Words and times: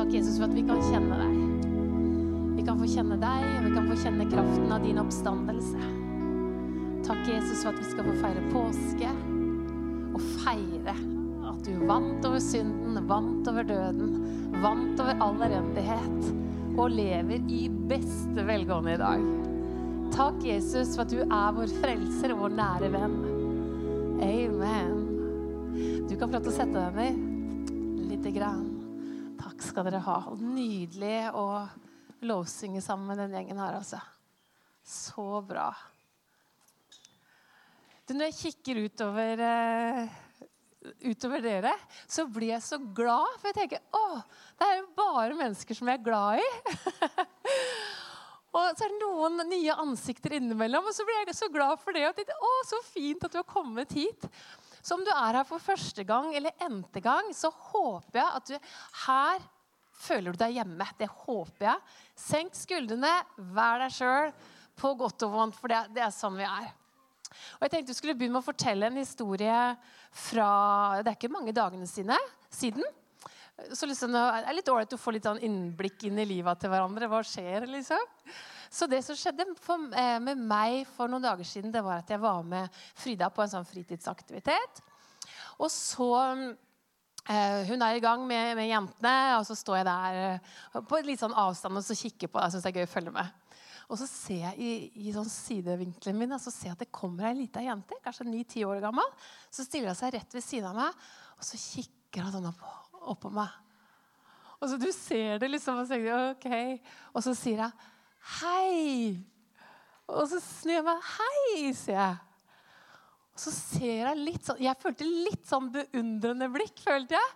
Takk, 0.00 0.14
Jesus, 0.14 0.38
for 0.38 0.48
at 0.48 0.54
vi 0.56 0.62
kan 0.64 0.78
kjenne 0.80 1.16
deg. 1.20 1.32
Vi 2.56 2.62
kan 2.64 2.78
få 2.80 2.86
kjenne 2.88 3.18
deg, 3.20 3.42
og 3.58 3.66
vi 3.66 3.72
kan 3.74 3.88
få 3.90 3.96
kjenne 4.00 4.26
kraften 4.30 4.70
av 4.72 4.86
din 4.86 5.00
oppstandelse. 5.02 5.88
Takk, 7.04 7.20
Jesus, 7.28 7.60
for 7.60 7.74
at 7.74 7.82
vi 7.82 7.88
skal 7.90 8.08
få 8.08 8.14
feire 8.22 8.44
påske 8.48 9.10
og 10.16 10.24
feire 10.40 10.94
at 11.50 11.68
du 11.68 11.84
vant 11.84 12.24
over 12.30 12.40
synden, 12.40 12.96
vant 13.12 13.52
over 13.52 13.68
døden, 13.68 14.16
vant 14.64 15.04
over 15.04 15.20
all 15.26 15.44
elendighet 15.50 16.32
og 16.80 16.96
lever 16.96 17.52
i 17.52 17.60
beste 17.92 18.48
velgående 18.48 18.96
i 18.96 19.04
dag. 19.04 19.28
Takk, 20.16 20.40
Jesus, 20.48 20.96
for 20.96 21.04
at 21.04 21.12
du 21.12 21.20
er 21.26 21.56
vår 21.60 21.76
frelser 21.76 22.32
og 22.38 22.46
vår 22.46 22.58
nære 22.64 22.92
venn. 22.96 23.20
Amen. 24.32 24.98
Du 26.08 26.16
kan 26.16 26.24
få 26.24 26.38
lov 26.38 26.44
til 26.48 26.54
å 26.56 26.58
sette 26.62 26.88
deg 26.88 27.00
ned 27.04 28.12
lite 28.16 28.38
grann. 28.40 28.69
Takk 29.60 29.74
skal 29.74 29.84
dere 29.84 29.98
ha. 30.00 30.14
Nydelig 30.40 31.16
å 31.36 31.42
lovsynge 32.24 32.80
sammen 32.80 33.10
med 33.10 33.18
den 33.20 33.34
gjengen 33.36 33.58
her, 33.60 33.74
altså. 33.76 33.98
Så 34.80 35.42
bra. 35.44 35.66
Du, 38.08 38.14
når 38.14 38.30
jeg 38.30 38.38
kikker 38.38 38.80
utover, 38.86 39.42
uh, 39.44 40.14
utover 41.04 41.44
dere, 41.44 41.74
så 42.08 42.24
blir 42.24 42.54
jeg 42.54 42.64
så 42.70 42.78
glad. 42.80 43.36
For 43.42 43.50
jeg 43.50 43.58
tenker 43.58 44.00
å, 44.00 44.22
det 44.56 44.70
er 44.70 44.78
jo 44.78 44.88
bare 44.96 45.36
mennesker 45.42 45.76
som 45.76 45.92
jeg 45.92 46.00
er 46.00 46.08
glad 46.08 46.40
i. 46.40 46.48
og 48.56 48.64
så 48.64 48.88
er 48.88 48.96
det 48.96 49.02
noen 49.04 49.44
nye 49.44 49.76
ansikter 49.84 50.38
innimellom, 50.40 50.88
og 50.88 50.96
så 50.96 51.04
blir 51.04 51.20
jeg 51.20 51.36
så 51.36 51.52
glad 51.52 51.84
for 51.84 52.00
det. 52.00 52.08
Og 52.08 52.16
tenkte, 52.16 52.40
å, 52.40 52.56
så 52.72 52.80
fint 52.88 53.28
at 53.28 53.36
du 53.36 53.42
har 53.42 53.50
kommet 53.52 53.92
hit. 53.92 54.24
Så 54.80 54.96
om 54.96 55.04
du 55.04 55.12
er 55.12 55.36
her 55.36 55.44
for 55.44 55.60
første 55.60 56.04
gang 56.08 56.32
eller 56.32 56.56
n-te 56.64 57.04
gang, 57.04 57.28
så 57.36 57.52
håper 57.52 58.22
jeg 58.22 58.38
at 58.40 58.52
du 58.54 58.70
her 59.04 59.50
føler 60.00 60.34
du 60.34 60.40
deg 60.40 60.56
hjemme. 60.58 60.86
Det 60.98 61.08
håper 61.24 61.66
jeg. 61.68 61.96
Senk 62.18 62.56
skuldrene, 62.58 63.12
vær 63.54 63.82
deg 63.84 63.94
sjøl, 63.94 64.34
på 64.80 64.94
godt 64.96 65.26
og 65.26 65.34
vondt, 65.34 65.58
for 65.60 65.72
det, 65.72 65.82
det, 65.96 66.04
er 66.06 66.14
sånn 66.14 66.38
vi 66.38 66.46
er. 66.46 66.70
Og 67.58 67.66
jeg 67.66 67.72
tenkte 67.74 67.92
du 67.92 67.98
skulle 67.98 68.16
begynne 68.16 68.38
med 68.38 68.42
å 68.42 68.48
fortelle 68.48 68.88
en 68.88 68.98
historie 68.98 69.58
fra 70.10 70.48
Det 71.04 71.12
er 71.12 71.18
ikke 71.18 71.30
mange 71.32 71.54
dagene 71.54 71.86
sine, 71.86 72.16
siden. 72.50 72.86
Så 73.76 73.86
liksom, 73.86 74.14
det 74.16 74.22
er 74.40 74.56
litt 74.56 74.70
ålreit 74.72 74.96
å 74.96 75.00
få 75.00 75.12
litt 75.14 75.26
sånn 75.28 75.42
innblikk 75.44 76.06
inn 76.08 76.18
i 76.18 76.26
livet 76.26 76.62
til 76.62 76.72
hverandre. 76.72 77.10
Hva 77.12 77.20
skjer, 77.26 77.68
liksom? 77.68 78.08
Så 78.72 78.86
det 78.88 79.02
som 79.04 79.18
skjedde 79.18 79.44
for, 79.60 79.90
eh, 79.98 80.18
med 80.22 80.40
meg 80.40 80.86
for 80.88 81.10
noen 81.10 81.26
dager 81.26 81.44
siden, 81.44 81.72
det 81.74 81.82
var 81.84 82.00
at 82.00 82.10
jeg 82.10 82.22
var 82.22 82.42
med 82.46 82.70
Frida 82.94 83.28
på 83.28 83.42
en 83.42 83.52
sånn 83.52 83.68
fritidsaktivitet. 83.68 84.80
Og 85.58 85.68
så 85.68 86.56
Hun 87.30 87.82
er 87.86 87.94
i 87.94 88.02
gang 88.02 88.24
med, 88.26 88.56
med, 88.58 88.66
jentene, 88.66 89.14
og 89.38 89.44
så 89.46 89.54
står 89.54 89.76
jeg 89.80 89.86
der 89.86 90.16
på 90.72 90.82
på 90.88 90.98
litt 91.06 91.20
sånn 91.20 91.36
avstand 91.38 91.78
og 91.78 91.84
så 91.86 91.94
kikker 91.94 92.30
på. 92.32 92.40
Jeg 92.42 92.56
syns 92.56 92.64
det 92.66 92.72
er 92.72 92.80
gøy 92.80 92.88
å 92.88 92.90
følge 92.90 93.12
med. 93.14 93.36
Og 93.90 93.98
så 93.98 94.06
ser 94.06 94.44
jeg 94.44 94.58
i, 94.58 94.72
i 95.06 95.14
sånn 95.14 95.28
sidevinkelen 95.30 96.18
min 96.18 96.36
så 96.38 96.52
ser 96.54 96.70
jeg 96.70 96.76
at 96.76 96.84
det 96.84 96.92
kommer 96.94 97.26
ei 97.26 97.40
lita 97.40 97.62
jente, 97.62 97.98
kanskje 98.04 98.26
ni-ti 98.28 98.62
år 98.66 98.82
gammel. 98.82 99.06
Så 99.50 99.66
stiller 99.66 99.90
hun 99.90 99.98
seg 99.98 100.14
rett 100.14 100.36
ved 100.36 100.46
siden 100.46 100.70
av 100.70 100.78
meg, 100.78 101.08
og 101.38 101.46
så 101.46 101.58
kikker 101.58 102.26
hun 102.26 102.34
sånn 102.36 102.50
opp, 102.52 102.62
opp 103.14 103.22
på 103.26 103.32
meg. 103.34 103.50
Og 104.60 104.68
så 104.70 104.78
Du 104.78 104.90
ser 104.92 105.38
det 105.40 105.50
liksom, 105.50 105.80
og 105.82 105.88
så, 105.88 105.98
ok. 106.34 106.50
Og 107.14 107.24
så 107.24 107.34
sier 107.38 107.64
hun 107.64 107.86
Hei! 108.40 109.16
Og 110.10 110.26
så 110.28 110.40
snur 110.42 110.74
jeg 110.74 110.86
meg. 110.86 111.06
Hei, 111.16 111.70
sier 111.78 111.96
jeg. 111.96 112.29
Så 113.40 113.52
ser 113.54 114.02
jeg 114.02 114.20
litt 114.20 114.46
sånn 114.46 114.60
Jeg 114.60 114.78
følte 114.80 115.06
litt 115.08 115.46
sånn 115.48 115.70
beundrende 115.72 116.50
blikk, 116.52 116.82
følte 116.84 117.16
jeg. 117.16 117.30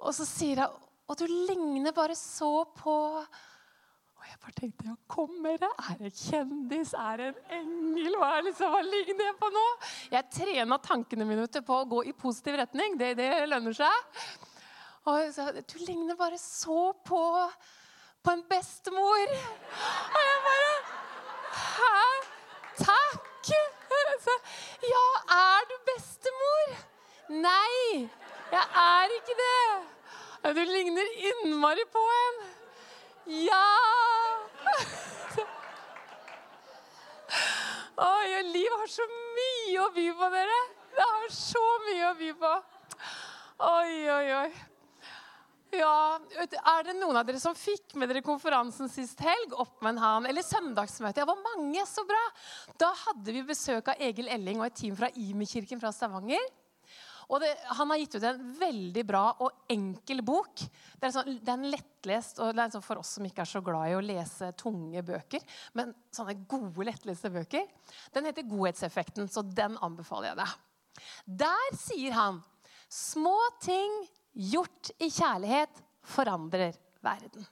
Og 0.00 0.12
så 0.16 0.26
sier 0.28 0.64
jeg 0.64 0.90
Og 1.10 1.20
du 1.20 1.24
ligner 1.28 1.94
bare 1.96 2.16
så 2.18 2.66
på 2.76 2.96
Og 3.20 4.26
jeg 4.28 4.38
bare 4.44 4.56
tenkte 4.58 4.88
Ja, 4.90 4.96
kommer 5.10 5.56
det? 5.62 5.72
Er 5.86 6.02
det 6.04 6.12
kjendis? 6.18 6.92
Er 6.92 7.22
det 7.22 7.30
en 7.32 7.40
engel? 7.62 8.18
Hva, 8.20 8.34
er 8.36 8.46
liksom, 8.50 8.76
hva 8.76 8.84
ligner 8.84 9.30
jeg 9.30 9.38
på 9.40 9.50
nå? 9.54 9.66
Jeg 10.12 10.32
trena 10.36 10.80
tankene 10.84 11.28
mine 11.28 11.48
på 11.48 11.80
å 11.80 11.88
gå 11.88 12.04
i 12.10 12.16
positiv 12.16 12.58
retning. 12.60 12.98
Det, 13.00 13.14
det 13.18 13.30
lønner 13.48 13.76
seg. 13.76 14.16
Og 15.08 15.30
sa, 15.32 15.48
Du 15.64 15.78
ligner 15.86 16.18
bare 16.20 16.40
så 16.40 16.90
på 17.06 17.22
på 18.20 18.30
en 18.36 18.42
bestemor. 18.48 19.30
Og 20.12 20.20
jeg 20.26 20.40
bare 20.44 20.72
Hæ? 21.56 21.94
Takk! 22.84 23.79
Så, 24.20 24.30
ja, 24.82 25.06
er 25.36 25.68
du 25.70 25.76
bestemor? 25.88 26.74
Nei, 27.28 28.08
jeg 28.52 28.66
er 28.84 29.14
ikke 29.16 29.36
det. 29.40 29.70
Du 30.54 30.62
ligner 30.72 31.08
innmari 31.30 31.84
på 31.92 32.02
en. 32.16 32.40
Ja! 33.26 33.66
Oi, 38.10 38.42
livet 38.52 38.78
har 38.78 38.90
så 38.90 39.06
mye 39.12 39.84
å 39.84 39.90
by 39.94 40.08
på, 40.18 40.32
dere. 40.34 40.60
Det 40.96 41.06
har 41.12 41.28
så 41.36 41.64
mye 41.86 42.10
å 42.10 42.16
by 42.20 42.32
på. 42.42 42.52
Oi, 43.70 43.92
oi, 44.08 44.26
oi. 44.40 44.69
Ja, 45.70 46.18
Er 46.40 46.82
det 46.84 46.96
noen 46.98 47.18
av 47.20 47.26
dere 47.26 47.38
som 47.38 47.54
fikk 47.54 47.94
med 47.98 48.10
dere 48.10 48.24
konferansen 48.26 48.90
sist 48.90 49.20
helg? 49.22 49.52
opp 49.54 49.82
med 49.82 49.94
en 49.94 50.02
han, 50.02 50.26
Eller 50.26 50.42
søndagsmøtet? 50.42 51.22
Ja, 51.22 51.28
hvor 51.28 51.38
mange, 51.44 51.84
så 51.86 52.02
bra! 52.06 52.22
Da 52.80 52.90
hadde 53.06 53.34
vi 53.34 53.44
besøk 53.46 53.92
av 53.92 54.00
Egil 54.02 54.28
Elling 54.28 54.58
og 54.60 54.66
et 54.66 54.80
team 54.82 54.96
fra 54.98 55.10
Imi-kirken 55.14 55.80
fra 55.80 55.92
Stavanger. 55.94 56.42
Og 57.30 57.38
det, 57.40 57.52
Han 57.78 57.90
har 57.92 58.00
gitt 58.00 58.16
ut 58.18 58.26
en 58.26 58.42
veldig 58.58 59.06
bra 59.06 59.24
og 59.38 59.70
enkel 59.70 60.24
bok. 60.26 60.64
Det 60.98 61.06
er, 61.06 61.14
sånn, 61.14 61.38
det 61.38 61.46
er 61.46 61.58
en 61.58 61.70
lettlest 61.70 62.42
og 62.42 62.54
det 62.56 62.64
er 62.64 62.74
sånn 62.74 62.86
for 62.88 63.02
oss 63.02 63.14
som 63.18 63.26
ikke 63.28 63.44
er 63.46 63.52
så 63.52 63.62
glad 63.62 63.92
i 63.92 63.98
å 63.98 64.02
lese 64.02 64.50
tunge 64.58 65.04
bøker. 65.06 65.44
Men 65.78 65.94
sånne 66.10 66.40
gode, 66.50 66.88
lettleste 66.90 67.30
bøker. 67.30 67.68
Den 68.12 68.26
heter 68.26 68.42
'Godhetseffekten', 68.42 69.30
så 69.30 69.46
den 69.46 69.78
anbefaler 69.78 70.32
jeg 70.32 70.40
deg. 70.42 70.56
Der 71.46 71.76
sier 71.78 72.12
han 72.18 72.42
små 72.90 73.38
ting 73.62 74.08
gjort 74.34 74.92
i 74.98 75.10
kjærlighet 75.10 75.82
forandrer 76.06 76.76
verden. 77.04 77.46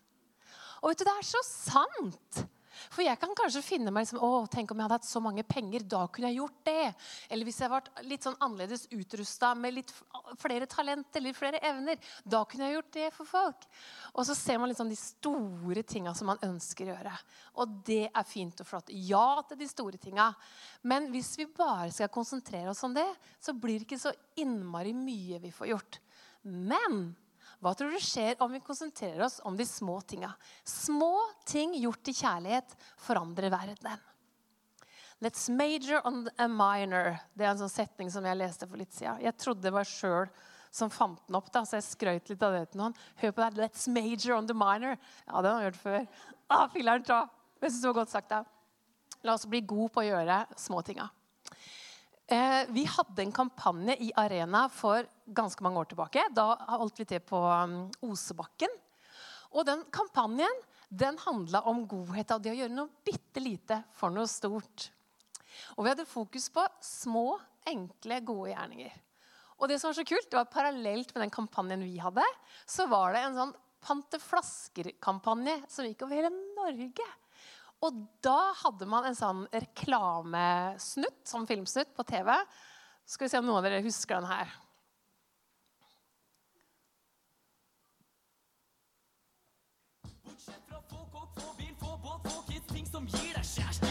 Og 0.83 0.93
vet 0.93 1.03
du, 1.03 1.05
Det 1.09 1.17
er 1.17 1.27
så 1.27 1.43
sant! 1.47 2.47
For 2.93 3.03
jeg 3.03 3.19
kan 3.21 3.35
kanskje 3.37 3.63
finne 3.65 3.93
meg 3.95 4.05
liksom, 4.05 4.21
å, 4.23 4.47
tenk 4.51 4.71
om 4.71 4.79
jeg 4.79 4.87
hadde 4.87 4.99
hatt 5.01 5.09
så 5.09 5.23
mange 5.23 5.45
penger. 5.47 5.85
Da 5.89 6.05
kunne 6.13 6.31
jeg 6.31 6.39
gjort 6.39 6.61
det. 6.69 6.85
Eller 7.29 7.49
hvis 7.49 7.61
jeg 7.63 7.73
var 7.73 7.89
litt 8.07 8.27
sånn 8.27 8.39
annerledes 8.45 8.87
utrusta 8.95 9.51
med 9.59 9.75
litt 9.79 9.93
flere 10.41 10.69
talenter 10.71 11.23
eller 11.23 11.37
flere 11.37 11.63
evner. 11.67 11.99
Da 12.23 12.45
kunne 12.49 12.69
jeg 12.69 12.79
gjort 12.79 12.93
det 12.95 13.09
for 13.17 13.31
folk. 13.31 13.69
Og 14.15 14.29
så 14.29 14.37
ser 14.39 14.61
man 14.63 14.71
liksom 14.71 14.91
de 14.93 14.99
store 15.01 15.85
tinga 15.87 16.15
som 16.19 16.31
man 16.31 16.43
ønsker 16.47 16.89
å 16.89 16.95
gjøre. 16.95 17.15
Og 17.63 17.79
det 17.89 18.05
er 18.09 18.29
fint 18.29 18.63
og 18.63 18.71
flott. 18.71 18.93
Ja 18.95 19.41
til 19.49 19.61
de 19.61 19.71
store 19.71 20.01
tinga. 20.01 20.31
Men 20.87 21.11
hvis 21.13 21.35
vi 21.41 21.49
bare 21.51 21.91
skal 21.95 22.13
konsentrere 22.15 22.71
oss 22.73 22.85
om 22.87 22.95
det, 22.97 23.09
så 23.43 23.57
blir 23.57 23.81
det 23.81 23.89
ikke 23.89 24.03
så 24.07 24.15
innmari 24.39 24.95
mye 24.97 25.43
vi 25.43 25.55
får 25.55 25.75
gjort. 25.75 26.03
Men 26.49 27.01
hva 27.59 27.73
tror 27.75 27.91
du 27.91 28.03
skjer 28.03 28.39
om 28.45 28.53
vi 28.55 28.61
konsentrerer 28.63 29.25
oss 29.27 29.41
om 29.47 29.57
de 29.59 29.67
små 29.67 29.99
tinga? 30.07 30.31
Små 30.65 31.13
ting 31.49 31.75
gjort 31.81 32.09
i 32.09 32.15
kjærlighet 32.15 32.77
forandrer 33.03 33.51
verden. 33.51 34.05
Let's 35.19 35.49
major 35.51 35.99
on 36.07 36.29
a 36.39 36.47
minor. 36.47 37.17
Det 37.35 37.43
er 37.43 37.51
en 37.51 37.65
sånn 37.65 37.73
setning 37.73 38.13
som 38.15 38.27
jeg 38.27 38.39
leste 38.39 38.69
for 38.69 38.79
litt 38.79 38.95
siden. 38.95 39.19
Jeg 39.25 39.35
trodde 39.43 39.67
det 39.67 39.75
var 39.75 39.89
sjøl 39.89 40.31
som 40.71 40.93
fant 40.93 41.19
den 41.27 41.39
opp, 41.39 41.49
da, 41.51 41.65
så 41.67 41.79
jeg 41.79 41.89
skrøt 41.89 42.31
litt 42.31 42.45
av 42.45 42.55
det 42.55 42.69
til 42.71 42.85
noen. 42.85 42.95
Hør 43.19 43.35
på 43.35 43.43
det. 43.43 43.65
Let's 43.65 43.89
major 43.91 44.37
on 44.37 44.47
the 44.47 44.55
minor. 44.55 44.95
Ja, 45.27 45.43
det 45.43 45.51
har 45.51 45.65
jeg 45.65 45.73
hørt 45.73 45.83
før. 45.83 46.07
Ah, 46.49 46.65
filler'n 46.73 47.03
ta! 47.05 47.27
Jeg 47.61 47.75
syns 47.75 47.83
det 47.83 47.89
var 47.91 47.97
godt 47.99 48.13
sagt. 48.15 48.31
da. 48.31 48.39
La 49.27 49.35
oss 49.35 49.45
bli 49.51 49.61
gode 49.69 49.91
på 49.93 50.01
å 50.01 50.07
gjøre 50.07 50.39
småtinga. 50.57 51.11
Eh, 52.29 52.67
vi 52.69 52.85
hadde 52.85 53.23
en 53.23 53.33
kampanje 53.33 53.95
i 54.05 54.11
Arena 54.21 54.67
for 54.69 55.07
ganske 55.25 55.65
mange 55.65 55.81
år 55.81 55.89
tilbake. 55.89 56.27
Da 56.37 56.51
holdt 56.77 57.01
vi 57.01 57.07
til 57.09 57.23
på 57.25 57.39
um, 57.41 57.79
Osebakken. 58.05 58.75
Og 59.57 59.65
den 59.65 59.87
kampanjen 59.95 60.61
den 60.89 61.17
handla 61.23 61.63
om 61.69 61.87
godhet 61.89 62.35
av 62.35 62.43
det 62.45 62.53
å 62.53 62.59
gjøre 62.59 62.75
noe 62.75 62.93
bitte 63.05 63.41
lite 63.41 63.81
for 63.97 64.13
noe 64.13 64.29
stort. 64.29 64.91
Og 65.77 65.87
vi 65.87 65.93
hadde 65.95 66.05
fokus 66.09 66.51
på 66.53 66.67
små, 66.85 67.39
enkle, 67.69 68.21
gode 68.29 68.53
gjerninger. 68.53 68.99
Og 69.59 69.73
det 69.73 69.81
som 69.81 69.89
var 69.89 69.97
så 69.97 70.05
kult, 70.09 70.29
det 70.29 70.37
var 70.37 70.53
Parallelt 70.53 71.15
med 71.15 71.25
den 71.25 71.33
kampanjen 71.33 71.87
vi 71.87 71.97
hadde, 72.01 72.25
så 72.69 72.85
var 72.93 73.17
det 73.17 73.25
en 73.25 73.41
sånn 73.41 73.57
pante 73.85 74.21
flasker-kampanje 74.21 75.63
som 75.73 75.89
gikk 75.89 76.05
over 76.05 76.21
hele 76.21 76.33
Norge. 76.59 77.09
Og 77.87 77.99
da 78.25 78.53
hadde 78.59 78.89
man 78.91 79.07
en 79.07 79.17
sånn 79.17 79.45
reklamesnutt, 79.55 81.21
som 81.29 81.47
filmsnutt, 81.47 81.93
på 81.95 82.07
TV. 82.09 82.33
Så 83.07 83.15
skal 83.15 83.29
vi 83.29 83.31
se 83.31 83.39
om 83.39 83.47
noen 83.47 83.61
av 83.61 83.69
dere 83.69 83.85
husker 83.85 84.19
den 84.19 84.31
her. 84.31 84.51
Bortsett 90.27 90.65
fra 90.67 90.83
få 90.91 91.05
kokk, 91.15 91.39
få 91.39 91.55
bil, 91.61 91.75
få 91.79 91.95
båt, 92.03 92.27
få 92.27 92.43
kids, 92.51 92.67
ting 92.73 92.91
som 92.91 93.07
gir 93.15 93.39
deg 93.39 93.47
kjæreste 93.47 93.88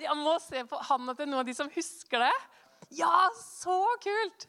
jeg 0.00 0.16
må 0.18 0.38
se 0.42 0.64
på 0.68 0.80
handa 0.88 1.14
til 1.18 1.28
noen 1.28 1.42
av 1.42 1.48
de 1.48 1.54
som 1.56 1.70
husker 1.74 2.24
det. 2.24 2.32
Ja, 2.98 3.28
så 3.36 3.76
kult! 4.02 4.48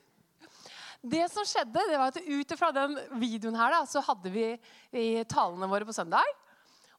Det 1.03 1.25
som 1.31 1.43
skjedde, 1.43 1.83
det 1.89 1.99
var 1.99 2.13
at 2.13 2.21
ut 2.23 2.55
fra 2.55 2.69
den 2.71 2.95
videoen 3.19 3.57
her, 3.59 3.73
da, 3.75 3.81
så 3.89 3.99
hadde 4.05 4.31
vi 4.31 4.47
talene 5.27 5.67
våre 5.67 5.87
på 5.87 5.95
søndag 5.95 6.29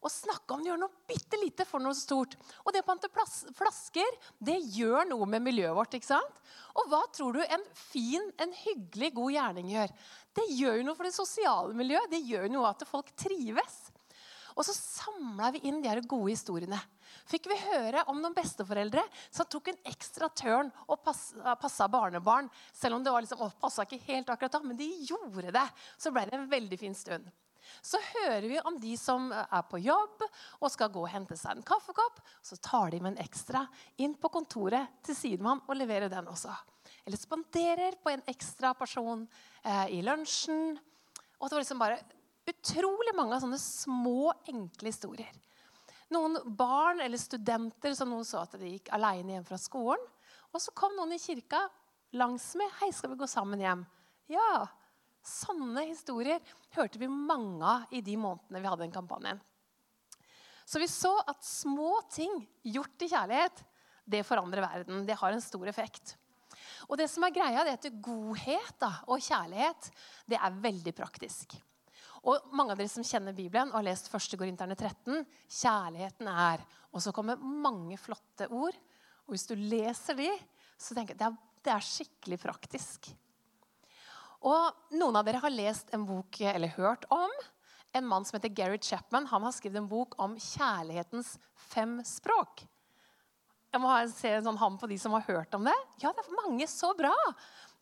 og 0.05 0.13
snakka 0.13 0.53
om 0.53 0.61
å 0.61 0.67
gjøre 0.69 0.81
noe 0.83 1.05
bitte 1.09 1.37
lite 1.41 1.65
for 1.65 1.81
noe 1.81 1.95
stort. 1.97 2.35
Og 2.61 2.73
det 2.73 2.83
å 2.83 2.85
pante 2.85 3.09
flasker, 3.09 4.17
det 4.37 4.59
gjør 4.75 5.07
noe 5.09 5.25
med 5.29 5.41
miljøet 5.47 5.73
vårt. 5.73 5.97
ikke 5.97 6.11
sant? 6.11 6.41
Og 6.77 6.91
hva 6.91 7.01
tror 7.15 7.39
du 7.39 7.41
en 7.41 7.65
fin, 7.73 8.27
en 8.37 8.53
hyggelig, 8.53 9.09
god 9.17 9.33
gjerning 9.33 9.71
gjør? 9.73 9.95
Det 10.37 10.45
gjør 10.51 10.77
jo 10.77 10.85
noe 10.85 10.99
for 10.99 11.09
det 11.09 11.15
sosiale 11.15 11.77
miljøet. 11.77 12.11
Det 12.11 12.21
gjør 12.21 12.45
jo 12.45 12.53
noe 12.53 12.69
at 12.69 12.85
folk 12.85 13.09
trives. 13.17 13.79
Og 14.53 14.67
så 14.67 14.75
samla 14.77 15.49
vi 15.55 15.63
inn 15.71 15.81
de 15.81 15.89
her 15.89 16.03
gode 16.05 16.35
historiene. 16.35 16.77
Fikk 17.25 17.47
vi 17.49 17.57
høre 17.57 18.03
om 18.11 18.19
noen 18.21 18.35
besteforeldre 18.37 19.01
som 19.33 19.47
tok 19.49 19.71
en 19.71 19.79
ekstra 19.89 20.29
tørn 20.29 20.69
og 20.85 21.01
passa 21.01 21.87
barnebarn. 21.89 22.51
Selv 22.73 22.99
om 22.99 23.05
det 23.05 23.13
var 23.13 23.25
liksom, 23.25 23.41
å, 23.41 23.71
ikke 23.81 24.03
helt 24.05 24.29
akkurat 24.29 24.53
da, 24.53 24.61
men 24.61 24.77
de 24.77 24.91
gjorde 25.09 25.53
det. 25.55 25.65
Så 25.97 26.13
ble 26.13 26.27
det 26.29 26.37
en 26.37 26.51
veldig 26.51 26.79
fin 26.79 26.95
stund. 26.97 27.25
Så 27.81 27.97
hører 28.11 28.45
vi 28.45 28.59
om 28.61 28.77
de 28.79 28.93
som 28.97 29.31
er 29.33 29.63
på 29.69 29.79
jobb 29.81 30.21
og 30.25 30.69
skal 30.69 30.91
gå 30.93 31.01
og 31.01 31.09
hente 31.09 31.37
seg 31.39 31.55
en 31.55 31.65
kaffekopp. 31.65 32.21
Så 32.45 32.59
tar 32.61 32.93
de 32.93 33.01
med 33.01 33.15
en 33.15 33.23
ekstra 33.25 33.65
inn 34.01 34.13
på 34.21 34.29
kontoret 34.33 35.01
til 35.05 35.17
sidemann 35.17 35.63
og 35.65 35.79
leverer 35.79 36.11
den 36.11 36.29
også. 36.29 36.53
Eller 37.05 37.21
spanderer 37.21 37.97
på 38.01 38.13
en 38.13 38.23
ekstra 38.29 38.73
person 38.77 39.25
eh, 39.63 39.97
i 39.97 40.03
lunsjen. 40.05 40.75
Og 41.39 41.49
det 41.49 41.57
var 41.57 41.65
liksom 41.65 41.81
bare 41.81 42.01
utrolig 42.49 43.15
mange 43.17 43.33
av 43.33 43.41
sånne 43.41 43.61
små, 43.61 44.29
enkle 44.49 44.93
historier. 44.93 45.33
Noen 46.13 46.37
barn 46.57 47.01
eller 47.01 47.17
studenter 47.17 47.95
som 47.97 48.11
noen 48.11 48.27
så 48.27 48.43
at 48.43 48.57
de 48.61 48.75
gikk 48.75 48.91
alene 48.93 49.37
hjem 49.37 49.47
fra 49.47 49.57
skolen. 49.61 50.01
Og 50.53 50.61
så 50.61 50.73
kom 50.77 50.93
noen 50.95 51.15
i 51.15 51.21
kirka 51.21 51.63
langs 52.15 52.53
med. 52.55 52.69
'Hei, 52.79 52.91
skal 52.93 53.11
vi 53.11 53.19
gå 53.19 53.27
sammen 53.27 53.59
hjem?' 53.59 53.85
Ja. 54.31 54.67
Sånne 55.25 55.87
historier 55.89 56.41
hørte 56.77 56.99
vi 57.01 57.09
mange 57.09 57.65
av 57.65 57.93
i 57.93 58.01
de 58.05 58.13
månedene 58.15 58.61
vi 58.61 58.69
hadde 58.69 58.85
den 58.85 58.93
kampanjen. 58.93 59.41
Så 60.65 60.81
vi 60.81 60.87
så 60.89 61.15
at 61.25 61.41
små 61.45 61.97
ting 62.13 62.43
gjort 62.61 63.01
i 63.01 63.09
kjærlighet, 63.09 63.63
det 64.05 64.25
forandrer 64.25 64.61
verden. 64.61 65.05
Det 65.05 65.17
har 65.17 65.33
en 65.33 65.41
stor 65.41 65.65
effekt. 65.69 66.15
Og 66.89 66.97
det 66.97 67.09
som 67.09 67.25
er 67.25 67.33
greia, 67.33 67.63
det 67.65 67.73
er 67.73 67.79
at 67.79 68.01
godhet 68.05 68.77
da, 68.81 68.91
og 69.09 69.21
kjærlighet 69.21 69.89
det 70.29 70.37
er 70.37 70.61
veldig 70.61 70.93
praktisk. 70.97 71.57
Og 72.25 72.47
mange 72.57 72.73
av 72.73 72.79
dere 72.79 72.89
som 72.89 73.05
kjenner 73.05 73.35
Bibelen 73.37 73.69
og 73.69 73.79
har 73.79 73.87
lest 73.91 74.09
1. 74.09 74.37
Korinterne 74.39 74.77
13, 74.77 75.25
kjærligheten 75.61 76.29
er 76.31 76.63
Og 76.95 77.03
så 77.03 77.11
kommer 77.13 77.37
mange 77.37 77.97
flotte 77.99 78.47
ord. 78.49 78.75
Og 79.25 79.35
hvis 79.35 79.45
du 79.49 79.53
leser 79.57 80.17
de, 80.17 80.29
så 80.77 80.95
tenker 80.95 81.13
jeg 81.13 81.27
er, 81.27 81.35
det 81.65 81.73
er 81.73 81.85
skikkelig 81.85 82.39
praktisk. 82.39 83.09
Og 84.45 84.95
noen 84.95 85.17
av 85.17 85.25
dere 85.27 85.41
har 85.43 85.53
lest 85.53 85.91
en 85.93 86.05
bok 86.07 86.39
eller 86.39 86.73
hørt 86.77 87.05
om 87.13 87.31
en 87.95 88.07
mann 88.07 88.25
som 88.27 88.37
heter 88.37 88.53
Gary 88.53 88.79
Chapman. 88.81 89.27
Han 89.31 89.43
har 89.43 89.53
skrevet 89.55 89.79
en 89.81 89.89
bok 89.89 90.17
om 90.21 90.35
kjærlighetens 90.39 91.35
fem 91.71 91.97
språk. 92.05 92.65
Jeg 93.75 93.83
må 93.83 93.91
se 94.11 94.31
en 94.31 94.45
sånn 94.45 94.59
ham 94.59 94.77
på 94.79 94.87
de 94.87 94.97
som 94.99 95.15
har 95.17 95.25
hørt 95.27 95.55
om 95.57 95.65
det. 95.67 95.75
Ja, 95.99 96.13
det 96.15 96.23
er 96.23 96.37
mange. 96.37 96.67
Så 96.71 96.93
bra! 96.95 97.15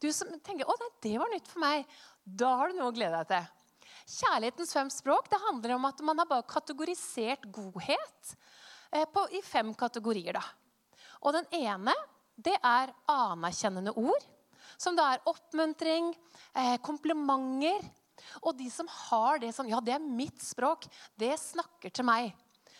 Du 0.02 0.10
som 0.16 0.32
tenker 0.42 0.70
å, 0.70 0.76
det 1.06 1.18
var 1.22 1.30
nytt 1.32 1.50
for 1.52 1.62
meg. 1.62 1.86
Da 2.26 2.56
har 2.60 2.72
du 2.72 2.80
noe 2.80 2.90
å 2.90 2.96
glede 2.96 3.20
deg 3.22 3.30
til. 3.30 3.63
Kjærlighetens 4.04 4.74
fem 4.76 4.90
språk 4.92 5.30
det 5.32 5.40
handler 5.46 5.76
om 5.78 5.88
at 5.88 6.02
man 6.06 6.20
har 6.20 6.30
bare 6.30 6.48
kategorisert 6.50 7.46
godhet 7.54 8.34
eh, 8.92 9.06
på, 9.08 9.26
i 9.32 9.42
fem 9.46 9.72
kategorier. 9.78 10.38
Da. 10.38 10.44
Og 11.24 11.36
den 11.38 11.48
ene 11.56 11.96
det 12.36 12.56
er 12.66 12.94
anerkjennende 13.10 13.94
ord, 14.00 14.24
som 14.82 14.96
da 14.98 15.12
er 15.14 15.28
oppmuntring, 15.30 16.12
eh, 16.58 16.78
komplimenter. 16.84 17.84
Og 18.42 18.56
de 18.58 18.70
som 18.72 18.88
har 18.88 19.40
det 19.42 19.52
som 19.56 19.68
Ja, 19.68 19.80
det 19.80 19.94
er 19.96 20.00
mitt 20.00 20.42
språk. 20.42 20.86
Det 21.18 21.34
snakker 21.40 21.92
til 21.92 22.06
meg. 22.06 22.34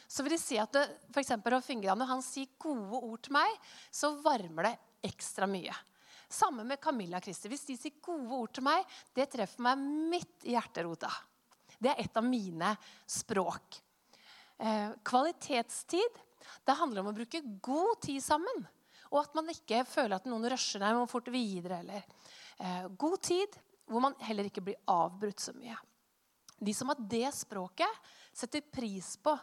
Så 0.08 0.24
vil 0.24 0.36
de 0.36 0.38
si 0.38 0.58
at 0.62 0.76
f.eks. 0.76 1.18
eksempel, 1.18 1.54
Når 1.54 2.08
han 2.08 2.22
sier 2.22 2.48
gode 2.60 3.02
ord 3.02 3.22
til 3.22 3.34
meg, 3.34 3.50
så 3.92 4.22
varmer 4.22 4.64
det 4.64 4.78
ekstra 5.10 5.48
mye. 5.48 5.74
Samme 6.34 6.66
med 6.66 6.82
Camilla 6.82 7.22
Christer. 7.22 7.52
Hvis 7.54 7.68
de 7.68 7.78
sier 7.78 8.02
gode 8.04 8.34
ord 8.34 8.54
til 8.56 8.66
meg, 8.66 8.86
det 9.14 9.30
treffer 9.32 9.62
meg 9.66 9.82
midt 10.14 10.48
i 10.48 10.56
hjerterota. 10.56 11.12
Det 11.78 11.92
er 11.92 12.02
et 12.02 12.18
av 12.18 12.26
mine 12.26 12.72
språk. 13.10 13.78
Eh, 14.58 14.94
kvalitetstid 15.06 16.22
det 16.66 16.76
handler 16.80 17.04
om 17.04 17.12
å 17.12 17.16
bruke 17.16 17.42
god 17.64 18.02
tid 18.04 18.24
sammen. 18.24 18.66
Og 19.14 19.20
at 19.22 19.36
man 19.38 19.52
ikke 19.54 19.84
føler 19.86 20.18
at 20.18 20.28
noen 20.30 20.48
rusher 20.50 20.82
deg 20.82 20.98
må 20.98 21.06
fort 21.10 21.30
videre. 21.34 21.82
Eller. 21.84 22.06
Eh, 22.58 22.88
god 22.90 23.20
tid 23.24 23.60
hvor 23.90 24.02
man 24.04 24.18
heller 24.24 24.48
ikke 24.50 24.64
blir 24.66 24.80
avbrutt 24.90 25.44
så 25.44 25.54
mye. 25.58 25.78
De 26.64 26.74
som 26.74 26.90
har 26.90 27.02
det 27.12 27.28
språket, 27.36 28.02
setter 28.34 28.64
pris 28.74 29.14
på 29.22 29.36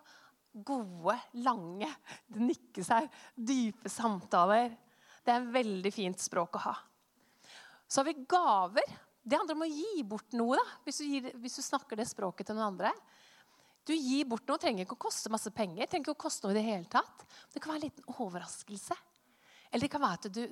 gode, 0.66 1.14
lange, 1.44 1.90
det 2.26 2.42
nikker 2.42 2.82
seg, 2.86 3.06
dype 3.36 3.90
samtaler 3.92 4.72
det 5.24 5.32
er 5.32 5.42
et 5.42 5.54
veldig 5.54 5.92
fint 5.94 6.20
språk 6.20 6.58
å 6.58 6.64
ha. 6.68 6.74
Så 7.90 8.00
har 8.00 8.08
vi 8.08 8.24
gaver. 8.28 8.98
Det 9.22 9.36
handler 9.36 9.58
om 9.58 9.64
å 9.66 9.70
gi 9.70 10.04
bort 10.08 10.32
noe 10.38 10.56
da, 10.56 10.64
hvis 10.86 11.00
du, 11.02 11.06
gir, 11.10 11.32
hvis 11.42 11.58
du 11.58 11.64
snakker 11.64 11.98
det 11.98 12.08
språket 12.08 12.48
til 12.48 12.56
noen 12.56 12.72
andre. 12.72 12.92
Du 13.86 13.92
gir 13.96 14.28
bort 14.28 14.46
noe, 14.48 14.60
trenger 14.60 14.84
ikke 14.84 14.96
å 14.96 15.04
koste 15.08 15.32
masse 15.32 15.50
penger. 15.52 15.88
trenger 15.88 16.08
ikke 16.08 16.16
å 16.16 16.24
koste 16.28 16.46
noe 16.46 16.54
i 16.54 16.60
Det 16.60 16.66
hele 16.66 16.88
tatt. 16.90 17.24
Det 17.52 17.60
kan 17.60 17.72
være 17.72 17.80
en 17.80 17.88
liten 17.88 18.14
overraskelse. 18.16 18.96
Eller 19.70 19.86
det 19.86 19.92
kan 19.92 20.04
være 20.04 20.20
at 20.20 20.30
du 20.34 20.42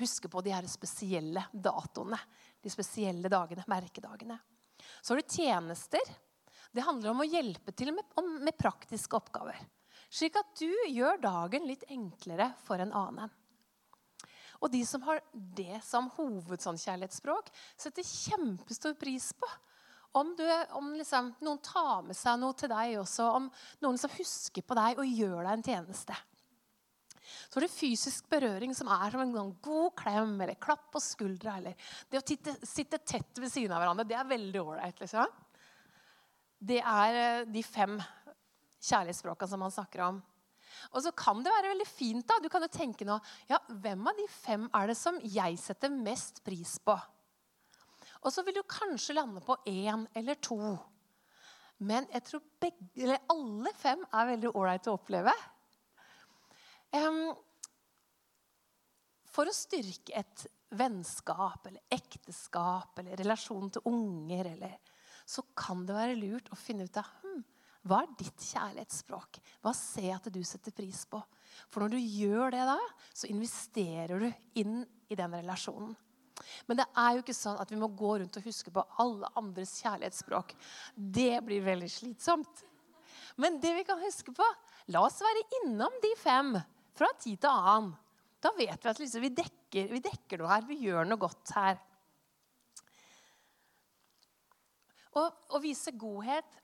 husker 0.00 0.32
på 0.32 0.42
de 0.42 0.52
her 0.54 0.66
spesielle 0.70 1.46
datoene. 1.52 2.18
De 2.62 2.72
spesielle 2.72 3.30
dagene, 3.30 3.66
merkedagene. 3.70 4.38
Så 5.00 5.14
har 5.14 5.22
du 5.22 5.36
tjenester. 5.36 6.12
Det 6.74 6.82
handler 6.82 7.12
om 7.12 7.22
å 7.22 7.28
hjelpe 7.28 7.72
til 7.76 7.92
med, 7.94 8.10
med 8.42 8.58
praktiske 8.58 9.16
oppgaver. 9.16 9.60
Slik 10.10 10.36
at 10.38 10.50
du 10.58 10.70
gjør 10.90 11.22
dagen 11.22 11.66
litt 11.68 11.86
enklere 11.90 12.50
for 12.66 12.82
en 12.82 12.92
annen. 12.94 13.30
Og 14.64 14.72
de 14.72 14.80
som 14.88 15.02
har 15.04 15.20
det 15.32 15.82
som 15.84 16.08
hovedkjærlighetsspråk, 16.16 17.50
setter 17.76 18.06
kjempestor 18.08 18.96
pris 18.96 19.30
på 19.36 19.48
om, 20.14 20.30
du, 20.38 20.44
om 20.78 20.92
liksom, 20.94 21.32
noen 21.42 21.58
tar 21.58 22.04
med 22.06 22.14
seg 22.14 22.38
noe 22.38 22.54
til 22.54 22.70
deg 22.70 23.00
også, 23.00 23.26
om 23.34 23.48
noen 23.82 23.98
som 23.98 24.12
husker 24.14 24.62
på 24.62 24.76
deg 24.78 25.00
og 25.02 25.10
gjør 25.10 25.40
deg 25.40 25.52
en 25.56 25.64
tjeneste. 25.66 26.18
Så 27.24 27.58
er 27.58 27.64
det 27.66 27.72
fysisk 27.72 28.28
berøring 28.30 28.74
som 28.76 28.90
er 28.94 29.10
som 29.10 29.24
en 29.24 29.32
god 29.64 29.88
klem 29.98 30.36
eller 30.38 30.60
klapp 30.60 30.86
på 30.94 31.02
skuldra. 31.02 31.56
eller 31.58 31.74
Det 32.10 32.20
å 32.20 32.26
titte, 32.26 32.54
sitte 32.62 33.00
tett 33.02 33.42
ved 33.42 33.50
siden 33.50 33.74
av 33.74 33.82
hverandre, 33.82 34.06
det 34.06 34.18
er 34.18 34.30
veldig 34.30 34.62
ålreit. 34.62 35.02
Liksom. 35.02 35.34
Det 36.62 36.78
er 36.78 37.18
eh, 37.24 37.46
de 37.50 37.64
fem 37.66 37.98
kjærlighetsspråkene 38.84 39.50
som 39.50 39.64
man 39.66 39.74
snakker 39.74 40.06
om. 40.06 40.22
Og 40.92 41.02
så 41.04 41.12
kan 41.16 41.42
det 41.44 41.52
være 41.54 41.72
veldig 41.72 41.88
fint. 41.88 42.26
da, 42.28 42.38
Du 42.42 42.50
kan 42.52 42.64
jo 42.64 42.70
tenke 42.72 43.06
nå 43.08 43.18
ja, 43.50 43.60
Hvem 43.68 44.08
av 44.10 44.18
de 44.18 44.26
fem 44.30 44.68
er 44.74 44.90
det 44.90 44.96
som 44.98 45.20
jeg 45.22 45.58
setter 45.60 45.92
mest 45.92 46.42
pris 46.44 46.76
på? 46.84 46.96
Og 48.24 48.32
så 48.32 48.44
vil 48.44 48.56
du 48.56 48.64
kanskje 48.68 49.16
lande 49.18 49.42
på 49.44 49.56
én 49.68 50.06
eller 50.16 50.38
to. 50.40 50.58
Men 51.84 52.06
jeg 52.12 52.24
tror 52.24 52.44
begge, 52.62 52.86
eller 52.96 53.20
alle 53.32 53.72
fem 53.76 54.04
er 54.06 54.30
veldig 54.30 54.52
ålreit 54.54 54.88
å 54.88 54.94
oppleve. 54.96 55.34
Um, 56.94 57.34
for 59.34 59.50
å 59.50 59.56
styrke 59.56 60.14
et 60.16 60.46
vennskap 60.74 61.66
eller 61.68 61.82
ekteskap 61.92 62.98
eller 63.02 63.18
relasjon 63.20 63.72
til 63.74 63.90
unger, 63.90 64.52
eller, 64.54 64.78
så 65.26 65.44
kan 65.56 65.84
det 65.86 65.96
være 65.96 66.18
lurt 66.18 66.50
å 66.52 66.58
finne 66.58 66.86
ut 66.86 67.00
av 67.00 67.10
hva 67.84 68.00
er 68.00 68.12
ditt 68.16 68.46
kjærlighetsspråk? 68.48 69.38
Hva 69.60 69.74
ser 69.76 70.08
jeg 70.08 70.16
at 70.16 70.28
du 70.32 70.40
setter 70.46 70.72
pris 70.72 71.02
på? 71.10 71.20
For 71.68 71.84
når 71.84 71.94
du 71.94 72.00
gjør 72.00 72.54
det 72.54 72.64
da, 72.70 72.78
så 73.12 73.28
investerer 73.28 74.24
du 74.24 74.60
inn 74.60 74.78
i 75.12 75.18
den 75.18 75.36
relasjonen. 75.36 75.92
Men 76.66 76.80
det 76.80 76.86
er 76.98 77.14
jo 77.14 77.22
ikke 77.22 77.36
sånn 77.36 77.60
at 77.60 77.70
vi 77.70 77.78
må 77.78 77.90
gå 77.94 78.16
rundt 78.18 78.38
og 78.40 78.46
huske 78.48 78.72
på 78.74 78.82
alle 79.02 79.28
andres 79.38 79.76
kjærlighetsspråk. 79.84 80.54
Det 80.96 81.36
blir 81.46 81.66
veldig 81.66 81.90
slitsomt. 81.92 82.64
Men 83.40 83.60
det 83.62 83.74
vi 83.76 83.86
kan 83.86 84.00
huske 84.02 84.32
på 84.34 84.46
La 84.92 85.00
oss 85.06 85.22
være 85.24 85.44
innom 85.62 85.94
de 86.02 86.10
fem 86.20 86.50
fra 86.94 87.08
tid 87.20 87.38
til 87.40 87.48
annen. 87.48 87.94
Da 88.44 88.50
vet 88.52 88.82
vi 88.84 88.90
at 88.90 88.98
liksom, 89.00 89.22
vi, 89.24 89.30
dekker, 89.32 89.88
vi 89.92 90.00
dekker 90.04 90.40
noe 90.40 90.50
her. 90.50 90.66
Vi 90.68 90.76
gjør 90.84 91.08
noe 91.08 91.20
godt 91.20 91.54
her. 91.56 91.78
Å 95.14 95.60
vise 95.62 95.94
godhet 95.96 96.58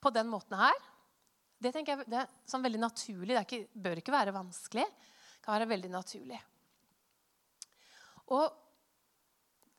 på 0.00 0.12
den 0.14 0.28
måten 0.30 0.58
her, 0.60 0.76
det 1.58 1.72
tenker 1.74 1.96
jeg 1.96 2.10
det 2.10 2.20
er 2.22 2.30
sånn 2.46 2.62
veldig 2.62 2.80
naturlig. 2.82 3.34
Det 3.34 3.42
ikke, 3.42 3.64
bør 3.74 4.00
ikke 4.00 4.14
være 4.14 4.34
vanskelig. 4.36 4.84
Det 4.86 5.42
kan 5.42 5.56
være 5.56 5.70
veldig 5.72 5.90
naturlig. 5.90 6.38
Og 8.34 8.46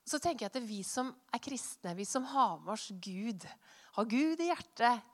så 0.09 0.17
tenker 0.19 0.47
jeg 0.47 0.51
at 0.51 0.65
vi 0.65 0.81
som 0.83 1.11
er 1.31 1.41
kristne, 1.43 1.93
vi 1.95 2.07
som 2.07 2.25
har 2.31 2.57
med 2.63 2.73
oss 2.73 2.89
Gud, 2.99 3.45
har 3.95 4.09
Gud 4.09 4.41
i 4.41 4.49
hjertet, 4.49 5.05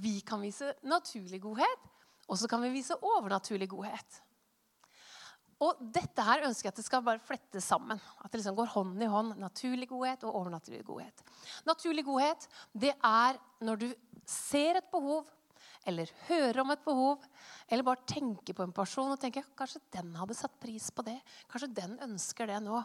vi 0.00 0.20
kan 0.24 0.40
vise 0.42 0.72
naturlig 0.86 1.40
godhet, 1.42 1.86
og 2.30 2.38
så 2.38 2.48
kan 2.48 2.62
vi 2.62 2.72
vise 2.72 2.96
overnaturlig 3.04 3.68
godhet. 3.70 4.20
Og 5.60 5.80
dette 5.92 6.24
her 6.24 6.46
ønsker 6.46 6.68
jeg 6.68 6.72
at 6.72 6.78
det 6.80 6.86
skal 6.86 7.02
bare 7.04 7.20
flette 7.20 7.60
sammen. 7.60 8.00
At 8.24 8.30
det 8.32 8.40
liksom 8.40 8.56
går 8.56 8.70
hånd 8.72 9.02
i 9.04 9.08
hånd. 9.12 9.34
Naturlig 9.40 9.90
godhet 9.90 10.24
og 10.24 10.38
overnaturlig 10.40 10.86
godhet. 10.86 11.20
Naturlig 11.68 12.06
godhet 12.06 12.46
det 12.72 12.94
er 12.96 13.36
når 13.64 13.82
du 13.82 13.90
ser 14.24 14.80
et 14.80 14.88
behov, 14.92 15.28
eller 15.88 16.08
hører 16.28 16.60
om 16.62 16.72
et 16.72 16.82
behov, 16.84 17.24
eller 17.68 17.84
bare 17.84 18.08
tenker 18.08 18.56
på 18.56 18.64
en 18.64 18.74
person 18.76 19.12
og 19.12 19.20
tenker 19.20 19.46
kanskje 19.56 19.82
den 19.96 20.12
hadde 20.16 20.36
satt 20.36 20.56
pris 20.60 20.88
på 20.92 21.04
det. 21.06 21.18
Kanskje 21.50 21.72
den 21.76 21.96
ønsker 22.04 22.48
det 22.48 22.58
nå. 22.64 22.80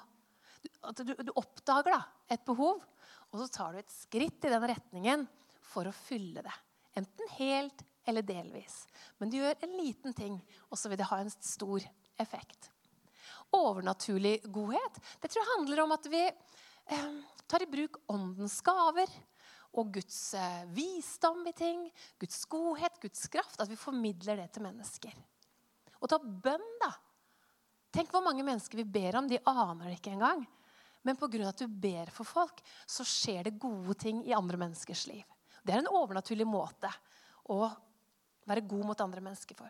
At 0.84 1.00
du, 1.00 1.12
du 1.15 1.32
oppdager 1.36 1.96
da 1.96 2.01
et 2.32 2.44
behov, 2.48 2.84
og 3.32 3.41
så 3.41 3.50
tar 3.51 3.75
du 3.75 3.82
et 3.82 3.91
skritt 3.94 4.48
i 4.48 4.51
den 4.51 4.67
retningen 4.72 5.27
for 5.72 5.88
å 5.88 5.96
fylle 5.96 6.44
det. 6.46 6.55
Enten 7.00 7.36
helt 7.38 7.84
eller 8.08 8.25
delvis. 8.25 8.84
Men 9.20 9.32
du 9.32 9.39
gjør 9.39 9.63
en 9.65 9.77
liten 9.79 10.15
ting, 10.15 10.39
og 10.70 10.79
så 10.79 10.91
vil 10.91 11.00
det 11.00 11.10
ha 11.10 11.22
en 11.24 11.32
stor 11.34 11.79
effekt. 11.79 12.04
Overnaturlig 13.55 14.39
godhet 14.51 15.00
det 15.22 15.29
tror 15.29 15.41
jeg 15.41 15.53
handler 15.53 15.84
om 15.84 15.93
at 15.95 16.10
vi 16.12 16.24
eh, 16.25 17.07
tar 17.48 17.63
i 17.63 17.69
bruk 17.69 18.00
åndens 18.12 18.57
gaver 18.65 19.12
og 19.75 19.91
Guds 19.95 20.19
eh, 20.38 20.63
visdom 20.75 21.43
i 21.48 21.53
ting, 21.55 21.88
Guds 22.19 22.45
godhet, 22.51 23.00
Guds 23.01 23.27
kraft. 23.31 23.60
At 23.60 23.69
vi 23.69 23.79
formidler 23.79 24.39
det 24.39 24.50
til 24.55 24.63
mennesker. 24.63 25.15
Og 26.00 26.12
ta 26.12 26.19
bønn, 26.19 26.65
da. 26.81 26.91
Tenk 27.95 28.12
hvor 28.12 28.24
mange 28.24 28.43
mennesker 28.45 28.79
vi 28.79 28.88
ber 28.88 29.19
om. 29.19 29.27
De 29.27 29.41
aner 29.51 29.89
det 29.89 29.98
ikke 30.00 30.15
engang. 30.15 30.45
Men 31.05 31.19
pga. 31.19 31.50
at 31.50 31.62
du 31.62 31.67
ber 31.67 32.10
for 32.10 32.25
folk, 32.27 32.62
så 32.88 33.05
skjer 33.05 33.45
det 33.45 33.60
gode 33.62 33.93
ting 34.00 34.24
i 34.25 34.34
andre 34.34 34.57
menneskers 34.57 35.05
liv. 35.12 35.24
Det 35.62 35.74
er 35.74 35.84
en 35.84 35.91
overnaturlig 35.91 36.48
måte 36.48 36.89
å 37.53 37.67
være 38.45 38.65
god 38.65 38.86
mot 38.89 39.01
andre 39.01 39.22
mennesker 39.22 39.57
for. 39.57 39.69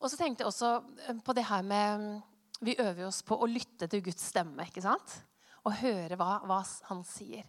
Og 0.00 0.10
så 0.12 0.18
tenkte 0.20 0.44
jeg 0.44 0.50
også 0.50 0.72
eh, 1.06 1.20
på 1.24 1.34
det 1.36 1.46
her 1.48 1.64
med 1.66 2.06
Vi 2.64 2.76
øver 2.80 3.06
oss 3.08 3.22
på 3.26 3.38
å 3.38 3.48
lytte 3.48 3.88
til 3.90 4.04
Guds 4.04 4.28
stemme. 4.32 4.66
ikke 4.66 4.84
sant? 4.84 5.20
Og 5.66 5.78
høre 5.80 6.16
hva, 6.16 6.40
hva 6.46 6.60
han 6.88 7.02
sier. 7.04 7.44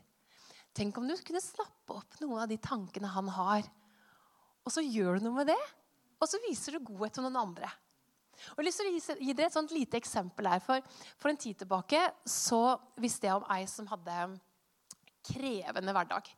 Tenk 0.76 0.98
om 1.00 1.08
du 1.10 1.16
kunne 1.26 1.42
snappe 1.42 1.96
opp 1.96 2.20
noen 2.22 2.44
av 2.44 2.50
de 2.50 2.58
tankene 2.62 3.10
han 3.10 3.30
har. 3.34 3.68
Og 4.68 4.74
så 4.74 4.84
gjør 4.84 5.18
du 5.18 5.28
noe 5.28 5.40
med 5.40 5.50
det, 5.50 5.62
og 6.20 6.28
så 6.30 6.42
viser 6.44 6.76
du 6.76 6.84
godhet 6.86 7.16
til 7.18 7.26
noen 7.26 7.40
andre. 7.40 7.70
Og 8.56 8.66
jeg 8.66 8.74
å 8.76 9.16
gi 9.18 9.34
dere 9.34 9.48
et 9.50 9.56
sånt 9.56 9.74
lite 9.74 9.98
eksempel 9.98 10.50
her. 10.50 10.62
For, 10.62 10.84
for 11.18 11.32
en 11.32 11.40
tid 11.40 11.58
tilbake 11.62 12.02
så 12.30 12.78
visste 13.02 13.30
jeg 13.30 13.40
om 13.40 13.48
ei 13.54 13.64
som 13.70 13.88
hadde 13.90 14.18
krevende 15.32 15.96
hverdag. 15.96 16.30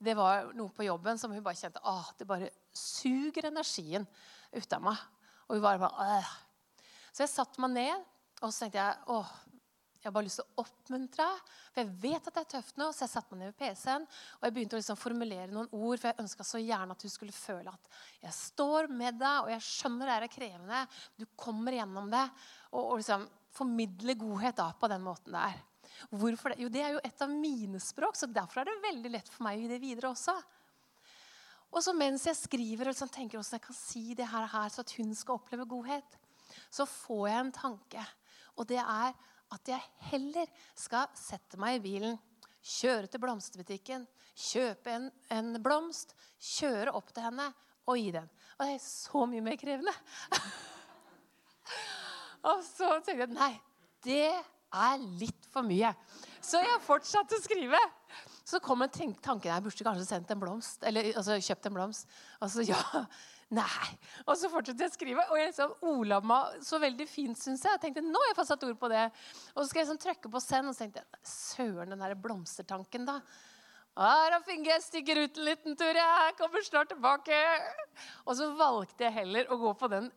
Det 0.00 0.14
var 0.16 0.52
noe 0.56 0.72
på 0.72 0.86
jobben 0.86 1.18
som 1.20 1.32
hun 1.34 1.42
bare 1.44 1.58
kjente 1.58 1.82
at 1.84 2.14
det 2.20 2.28
bare 2.28 2.52
suger 2.76 3.50
energien 3.50 4.06
ut 4.54 4.76
av 4.76 4.86
meg. 4.86 5.02
Og 5.50 5.58
vi 5.58 5.62
bare, 5.64 5.82
bare 5.82 6.22
Så 7.10 7.24
jeg 7.24 7.32
satte 7.32 7.62
meg 7.62 7.74
ned 7.74 8.08
og 8.40 8.52
så 8.54 8.64
tenkte 8.64 8.80
jeg, 8.80 9.00
åh, 9.12 9.32
jeg 10.00 10.08
har 10.08 10.12
bare 10.14 10.24
lyst 10.24 10.38
til 10.40 10.46
å 10.46 10.62
oppmuntre 10.62 11.26
For 11.74 11.82
jeg 11.82 11.90
vet 12.00 12.28
at 12.30 12.36
det 12.36 12.42
er 12.44 12.52
tøft 12.54 12.78
nå. 12.80 12.86
Så 12.94 13.04
jeg 13.04 13.12
satte 13.12 13.34
meg 13.34 13.42
ned 13.42 13.50
ved 13.50 13.58
PC-en 13.60 14.06
og 14.06 14.46
jeg 14.46 14.54
begynte 14.56 14.78
å 14.78 14.80
liksom 14.80 15.00
formulere 15.00 15.50
noen 15.52 15.68
ord. 15.76 15.98
For 16.00 16.08
jeg 16.08 16.22
ønska 16.22 16.46
så 16.46 16.62
gjerne 16.62 16.96
at 16.96 17.04
du 17.04 17.12
skulle 17.12 17.36
føle 17.36 17.74
at 17.74 17.90
jeg 18.22 18.36
står 18.36 18.88
med 18.94 19.18
deg, 19.20 19.42
og 19.44 19.50
jeg 19.52 19.66
skjønner 19.66 20.08
det 20.08 20.16
er 20.16 20.32
krevende. 20.32 20.84
Du 21.20 21.26
kommer 21.36 21.76
gjennom 21.76 22.08
det. 22.12 22.22
Og, 22.70 22.80
og 22.80 22.94
liksom 23.02 23.26
formidle 23.52 24.16
godhet 24.16 24.56
da 24.62 24.70
på 24.78 24.88
den 24.88 25.04
måten 25.04 25.36
det 25.36 25.44
er. 25.50 25.60
Hvorfor 26.16 26.54
det? 26.54 26.62
Jo, 26.62 26.70
det 26.72 26.84
er 26.86 26.94
jo 26.94 27.02
et 27.04 27.26
av 27.26 27.32
mine 27.34 27.80
språk, 27.82 28.16
så 28.16 28.30
derfor 28.30 28.62
er 28.62 28.70
det 28.70 28.86
veldig 28.86 29.12
lett 29.12 29.28
for 29.28 29.44
meg 29.44 29.58
å 29.58 29.64
gi 29.64 29.70
det 29.74 29.80
videre 29.82 30.12
også. 30.14 30.36
Og 31.70 31.84
så 31.84 31.94
mens 31.94 32.26
jeg 32.26 32.38
skriver 32.38 32.88
og 32.88 32.94
liksom 32.94 33.10
tenker 33.12 33.38
hvordan 33.38 33.58
jeg 33.58 33.64
kan 33.66 33.78
si 33.78 34.02
det 34.18 34.26
her, 34.30 34.48
så 34.68 34.82
at 34.82 34.94
hun 34.98 35.14
skal 35.14 35.38
oppleve 35.38 35.68
godhet, 35.70 36.16
så 36.70 36.86
får 36.86 37.28
jeg 37.28 37.44
en 37.44 37.52
tanke. 37.54 38.06
Og 38.58 38.66
det 38.68 38.80
er 38.82 39.14
at 39.50 39.70
jeg 39.70 39.86
heller 40.10 40.50
skal 40.78 41.10
sette 41.18 41.58
meg 41.60 41.78
i 41.78 41.84
bilen, 41.84 42.18
kjøre 42.60 43.08
til 43.10 43.22
blomsterbutikken, 43.22 44.04
kjøpe 44.36 44.92
en, 44.92 45.08
en 45.32 45.54
blomst, 45.62 46.14
kjøre 46.58 46.92
opp 46.96 47.10
til 47.14 47.26
henne 47.28 47.48
og 47.88 47.98
gi 47.98 48.10
den. 48.14 48.28
Og 48.58 48.66
det 48.66 48.76
er 48.76 48.84
så 48.84 49.24
mye 49.30 49.44
mer 49.44 49.58
krevende. 49.60 49.94
og 52.50 52.62
så 52.66 52.92
tenkte 52.98 53.24
jeg 53.24 53.32
nei, 53.34 53.52
det 54.04 54.26
er 54.70 55.02
litt 55.20 55.48
for 55.50 55.66
mye. 55.66 55.90
Så 56.40 56.60
jeg 56.62 56.84
fortsatte 56.84 57.36
å 57.36 57.42
skrive. 57.42 57.80
Så 58.46 58.60
kom 58.62 58.82
en 58.82 59.12
tanke 59.22 59.50
jeg 59.50 59.64
burde 59.64 59.86
kanskje 59.86 60.06
sendt 60.08 60.30
en 60.32 60.40
blomst, 60.40 60.82
eller 60.86 61.12
altså, 61.12 61.36
kjøpt 61.42 61.68
en 61.68 61.76
blomst. 61.76 62.16
Og 62.40 62.50
så 62.52 62.64
ja, 62.66 62.80
nei. 63.60 63.90
Og 64.26 64.34
så 64.38 64.50
fortsatte 64.52 64.86
jeg 64.86 64.92
å 64.92 64.96
skrive. 64.96 65.26
Og 65.30 65.38
jeg 65.40 65.52
liksom 65.52 65.76
meg 66.30 66.64
så 66.66 66.80
veldig 66.82 67.06
fint, 67.10 67.38
syns 67.38 67.66
jeg. 67.66 67.76
Jeg 67.76 67.84
tenkte 67.84 68.06
nå 68.06 68.24
har 68.24 68.32
jeg 68.32 68.40
fått 68.40 68.52
satt 68.52 68.66
ord 68.66 68.80
på 68.80 68.90
det. 68.92 69.06
Og 69.54 69.62
så 69.62 69.68
skal 69.70 69.82
jeg 69.82 69.88
liksom 69.88 70.02
trykke 70.06 70.34
på 70.34 70.44
send, 70.44 70.70
og 70.70 70.76
så 70.76 70.84
tenkte 70.84 71.04
jeg 71.04 71.32
søren, 71.34 71.94
den 71.94 72.04
der 72.06 72.18
blomstertanken, 72.18 73.08
da. 73.10 73.20
Finge, 74.46 74.70
jeg 74.70 74.82
stikker 74.86 75.18
ut 75.18 75.38
en 75.38 75.44
liten 75.44 75.76
tur, 75.76 75.98
jeg 75.98 76.34
kommer 76.38 76.62
snart 76.64 76.88
tilbake. 76.88 77.36
Og 78.24 78.36
så 78.38 78.48
valgte 78.56 79.04
jeg 79.04 79.18
heller 79.18 79.50
å 79.50 79.58
gå 79.60 79.74
på 79.76 79.90
den 79.92 80.08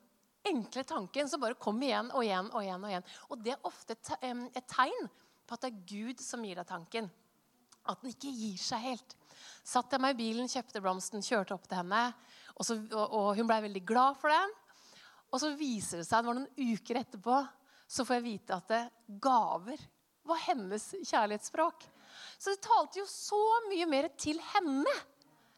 enkle 0.47 0.83
tanken 0.87 1.29
som 1.29 1.41
bare 1.43 1.59
kommer 1.59 1.87
igjen 1.87 2.11
og 2.11 2.23
igjen 2.25 2.49
og 2.51 2.63
igjen. 2.63 2.83
Og 2.83 2.93
igjen. 2.93 3.09
Og 3.29 3.43
det 3.43 3.55
er 3.55 3.67
ofte 3.69 3.95
et 3.95 4.69
tegn 4.69 5.11
på 5.43 5.55
at 5.55 5.65
det 5.65 5.71
er 5.71 5.83
Gud 5.89 6.23
som 6.23 6.43
gir 6.45 6.59
deg 6.59 6.69
tanken. 6.69 7.09
At 7.89 8.01
den 8.01 8.13
ikke 8.13 8.31
gir 8.31 8.59
seg 8.61 8.83
helt. 8.83 9.15
Satt 9.63 9.91
jeg 9.91 10.03
meg 10.03 10.15
i 10.15 10.21
bilen, 10.21 10.51
kjøpte 10.51 10.81
blomsten, 10.83 11.23
kjørte 11.23 11.55
opp 11.55 11.67
til 11.67 11.81
henne. 11.81 12.03
Og, 12.55 12.65
så, 12.67 12.77
og, 12.93 13.03
og 13.07 13.29
hun 13.39 13.49
blei 13.49 13.59
veldig 13.65 13.83
glad 13.87 14.19
for 14.21 14.31
den. 14.31 14.53
Og 15.33 15.41
så 15.41 15.49
viser 15.57 15.99
det 15.99 16.07
seg, 16.07 16.21
det 16.21 16.29
var 16.29 16.37
noen 16.37 16.73
uker 16.75 16.99
etterpå, 16.99 17.39
så 17.89 18.05
får 18.05 18.19
jeg 18.19 18.25
vite 18.27 18.57
at 18.57 18.69
det, 18.69 18.83
gaver 19.23 19.81
var 20.29 20.39
hennes 20.45 20.85
kjærlighetsspråk. 21.01 21.87
Så 22.37 22.53
det 22.53 22.63
talte 22.63 23.01
jo 23.01 23.07
så 23.09 23.41
mye 23.71 23.87
mer 23.89 24.07
til 24.19 24.39
henne. 24.53 24.93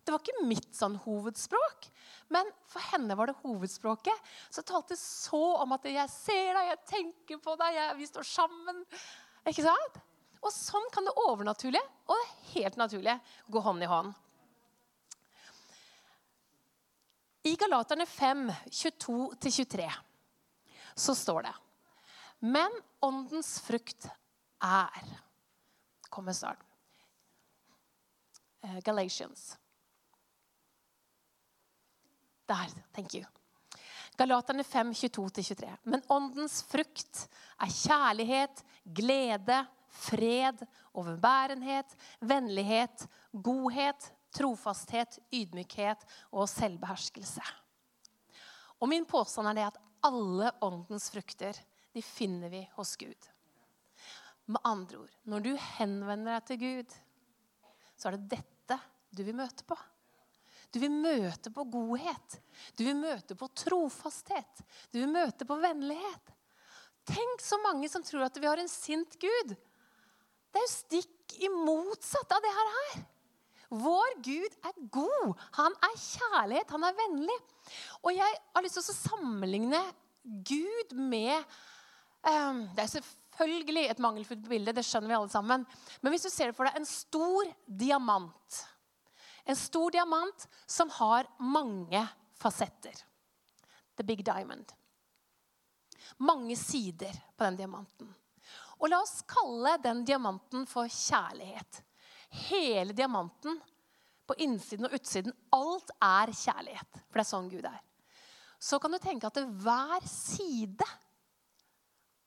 Det 0.06 0.13
var 0.13 0.24
ikke 0.24 0.48
mitt 0.48 0.72
sånn 0.77 0.96
hovedspråk, 1.04 1.89
men 2.34 2.50
for 2.70 2.82
henne 2.91 3.15
var 3.17 3.29
det 3.29 3.38
hovedspråket. 3.44 4.34
Så 4.50 4.62
det 4.62 4.70
talte 4.72 4.98
så 4.98 5.44
om 5.62 5.72
at 5.75 5.86
'jeg 5.86 6.10
ser 6.10 6.53
deg, 6.53 6.67
jeg 6.67 6.86
tenker 6.89 7.38
på 7.38 7.55
deg, 7.55 7.74
jeg, 7.74 7.98
vi 7.98 8.05
står 8.05 8.24
sammen'. 8.24 8.86
Ikke 9.46 9.63
sant? 9.63 10.01
Og 10.41 10.53
sånn 10.53 10.89
kan 10.94 11.05
det 11.05 11.13
overnaturlige 11.25 11.84
og 12.08 12.15
det 12.15 12.53
helt 12.53 12.77
naturlige 12.77 13.20
gå 13.50 13.60
hånd 13.60 13.84
i 13.84 13.89
hånd. 13.89 14.13
I 17.46 17.55
Galaterne 17.55 18.05
5, 18.05 18.51
22-23 18.70 19.91
så 20.96 21.13
står 21.13 21.46
det 21.46 21.53
Men 22.39 22.72
åndens 23.05 23.60
frukt 23.62 24.08
er 24.63 25.22
Kommer 26.10 26.34
snart. 26.34 26.62
Uh, 28.63 28.79
Galatians. 28.79 29.58
Der. 32.48 32.70
Thank 32.94 33.16
you. 33.16 33.25
Galaterne 34.18 34.64
5, 34.64 34.94
22-23. 34.94 35.78
Men 35.84 36.04
åndens 36.08 36.62
frukt 36.64 37.25
er 37.60 37.72
kjærlighet, 37.72 38.62
glede, 38.96 39.58
fred, 39.92 40.62
overbærenhet, 40.94 41.96
vennlighet, 42.20 43.08
godhet, 43.32 44.12
trofasthet, 44.36 45.20
ydmykhet 45.34 46.06
og 46.32 46.48
selvbeherskelse. 46.52 47.44
Og 48.80 48.92
Min 48.92 49.08
påstand 49.08 49.50
er 49.50 49.58
det 49.58 49.68
at 49.72 49.82
alle 50.06 50.52
åndens 50.62 51.10
frukter 51.12 51.58
de 51.96 52.04
finner 52.04 52.52
vi 52.52 52.62
hos 52.75 52.96
Gud. 53.00 53.32
Med 54.46 54.62
andre 54.64 54.98
ord, 54.98 55.14
når 55.24 55.42
du 55.42 55.52
henvender 55.80 56.36
deg 56.36 56.48
til 56.50 56.60
Gud, 56.62 56.96
så 57.98 58.10
er 58.10 58.18
det 58.18 58.38
dette 58.38 58.80
du 59.16 59.24
vil 59.24 59.38
møte 59.38 59.64
på. 59.68 59.78
Du 60.74 60.79
vil 60.81 60.93
møte 60.93 61.51
på 61.53 61.65
godhet. 61.72 62.39
Du 62.77 62.84
vil 62.88 62.98
møte 62.98 63.38
på 63.38 63.50
trofasthet. 63.57 64.63
Du 64.91 65.01
vil 65.01 65.12
møte 65.12 65.48
på 65.48 65.57
vennlighet. 65.62 66.34
Tenk 67.05 67.43
så 67.43 67.60
mange 67.62 67.89
som 67.91 68.03
tror 68.05 68.25
at 68.25 68.38
vi 68.41 68.50
har 68.50 68.62
en 68.62 68.72
sint 68.72 69.17
Gud. 69.22 69.53
Det 69.53 70.62
er 70.62 70.65
jo 70.65 70.72
stikk 70.72 71.36
i 71.43 71.51
motsatt 71.51 72.31
av 72.34 72.41
det 72.43 72.53
her. 72.60 73.03
Vår 73.75 74.17
Gud 74.25 74.57
er 74.65 74.75
god. 74.93 75.36
Han 75.60 75.75
er 75.86 76.00
kjærlighet. 76.00 76.74
Han 76.74 76.88
er 76.88 76.98
vennlig. 76.98 77.38
Og 78.03 78.13
jeg 78.15 78.41
har 78.55 78.65
lyst 78.65 78.79
til 78.79 78.86
å 78.86 78.98
sammenligne 78.98 79.81
Gud 80.25 80.95
med 80.98 81.38
um, 82.25 82.63
Det 82.74 82.81
er 82.81 82.93
selvfølgelig 82.95 83.84
et 83.91 84.01
mangelfullt 84.01 84.48
bilde, 84.50 84.74
det 84.74 84.86
skjønner 84.86 85.12
vi 85.12 85.17
alle 85.19 85.34
sammen. 85.34 85.65
Men 86.01 86.13
hvis 86.13 86.25
du 86.25 86.31
ser 86.34 86.55
for 86.55 86.65
deg 86.65 86.79
en 86.79 86.89
stor 86.89 87.51
diamant 87.67 88.62
En 89.46 89.56
stor 89.56 89.92
diamant 89.94 90.48
som 90.66 90.90
har 90.90 91.28
mange 91.40 92.02
fasetter. 92.34 92.96
The 93.96 94.04
big 94.04 94.25
diamond. 94.25 94.74
Mange 96.18 96.56
sider 96.56 97.14
på 97.38 97.44
den 97.44 97.58
diamanten. 97.60 98.10
Og 98.82 98.90
la 98.92 99.00
oss 99.04 99.22
kalle 99.30 99.78
den 99.84 100.04
diamanten 100.06 100.66
for 100.68 100.90
kjærlighet. 100.92 101.82
Hele 102.50 102.94
diamanten, 102.94 103.60
på 104.25 104.34
innsiden 104.42 104.88
og 104.88 104.96
utsiden, 104.98 105.34
alt 105.54 105.92
er 106.02 106.32
kjærlighet. 106.34 107.02
For 107.06 107.20
det 107.20 107.24
er 107.24 107.30
sånn 107.30 107.50
Gud 107.52 107.68
er. 107.70 107.82
Så 108.60 108.80
kan 108.82 108.92
du 108.92 108.98
tenke 109.00 109.30
at 109.30 109.38
hver 109.62 110.08
side 110.10 110.88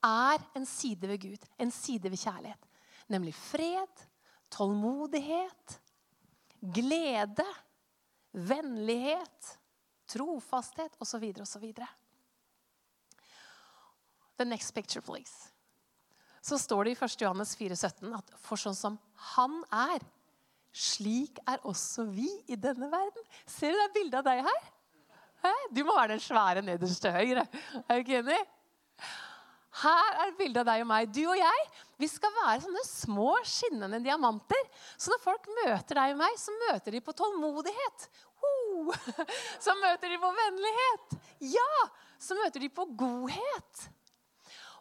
er 0.07 0.45
en 0.55 0.67
side 0.69 1.11
ved 1.11 1.21
Gud, 1.25 1.47
en 1.59 1.73
side 1.75 2.11
ved 2.13 2.21
kjærlighet. 2.21 2.69
Nemlig 3.11 3.35
fred, 3.35 4.07
tålmodighet, 4.55 5.79
glede, 6.61 7.47
vennlighet, 8.33 9.59
trofasthet 10.09 10.97
osv. 10.99 11.25
osv. 11.41 11.67
The 14.38 14.45
next 14.45 14.75
picture, 14.75 15.03
please. 15.03 15.50
Så 16.41 16.59
står 16.59 16.85
det 16.85 16.91
i 16.91 17.05
1. 17.05 17.21
Johannes 17.21 17.57
4,17 17.59 18.15
at 18.17 18.31
for 18.41 18.61
sånn 18.61 18.77
som 18.79 18.99
han 19.35 19.61
er, 19.75 20.05
slik 20.73 21.41
er 21.49 21.61
også 21.67 22.07
vi 22.12 22.29
i 22.47 22.57
denne 22.57 22.88
verden. 22.93 23.25
Ser 23.47 23.75
du 23.75 23.81
det 23.81 23.95
bildet 23.97 24.21
av 24.21 24.29
deg 24.29 24.45
her? 24.47 24.69
Du 25.75 25.83
må 25.87 25.95
være 25.95 26.17
den 26.17 26.23
svære 26.23 26.62
nederst 26.65 27.03
til 27.03 27.15
høyre. 27.15 27.45
Er 27.85 27.99
du 27.99 28.03
ikke 28.03 28.23
enig? 28.23 28.38
Her 29.78 30.16
er 30.16 30.30
et 30.30 30.38
bilde 30.38 30.62
av 30.62 30.68
deg 30.68 30.82
og 30.82 30.88
meg. 30.90 31.11
Du 31.14 31.23
og 31.28 31.37
jeg 31.38 31.66
vi 31.99 32.06
skal 32.06 32.30
være 32.30 32.62
sånne 32.62 32.85
små, 32.87 33.32
skinnende 33.47 33.99
diamanter. 34.02 34.66
Så 34.94 35.11
når 35.11 35.23
folk 35.23 35.49
møter 35.64 35.99
deg 35.99 36.14
og 36.14 36.20
meg, 36.20 36.37
så 36.38 36.54
møter 36.54 36.94
de 36.94 37.02
på 37.02 37.14
tålmodighet. 37.18 38.08
Oh! 38.38 38.92
så 39.64 39.75
møter 39.80 40.14
de 40.14 40.20
på 40.23 40.30
vennlighet. 40.37 41.16
Ja, 41.50 41.73
så 42.23 42.38
møter 42.38 42.62
de 42.62 42.70
på 42.70 42.87
godhet. 42.99 43.88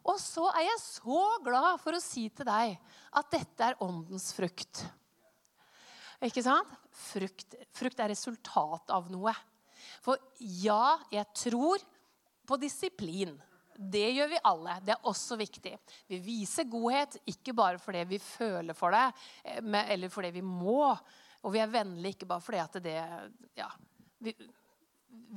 Og 0.08 0.22
så 0.22 0.46
er 0.54 0.68
jeg 0.68 0.84
så 0.86 1.24
glad 1.44 1.82
for 1.82 1.98
å 1.98 2.04
si 2.04 2.28
til 2.30 2.48
deg 2.48 2.78
at 3.18 3.34
dette 3.34 3.66
er 3.66 3.82
åndens 3.84 4.30
frukt. 4.38 4.86
Ikke 6.24 6.46
sant? 6.46 6.70
Frukt, 6.98 7.58
frukt 7.78 8.00
er 8.02 8.14
resultat 8.14 8.94
av 8.94 9.10
noe. 9.14 9.34
For 10.06 10.22
ja, 10.38 10.98
jeg 11.14 11.26
tror 11.38 11.82
på 12.48 12.62
disiplin. 12.62 13.36
Det 13.78 14.08
gjør 14.10 14.30
vi 14.32 14.44
alle. 14.50 14.80
Det 14.82 14.96
er 14.96 15.10
også 15.10 15.38
viktig. 15.38 15.76
Vi 16.10 16.18
viser 16.24 16.70
godhet 16.70 17.20
ikke 17.30 17.54
bare 17.58 17.78
fordi 17.82 18.04
vi 18.10 18.20
føler 18.22 18.78
for 18.78 18.96
det, 18.96 19.06
eh, 19.44 19.92
eller 19.94 20.10
fordi 20.10 20.32
vi 20.40 20.42
må. 20.42 20.96
Og 21.46 21.54
vi 21.54 21.62
er 21.62 21.70
vennlige 21.70 22.18
ikke 22.18 22.30
bare 22.30 22.42
fordi 22.42 22.64
at 22.64 22.80
det 22.84 22.98
Ja. 23.56 23.70
Vi, 24.20 24.34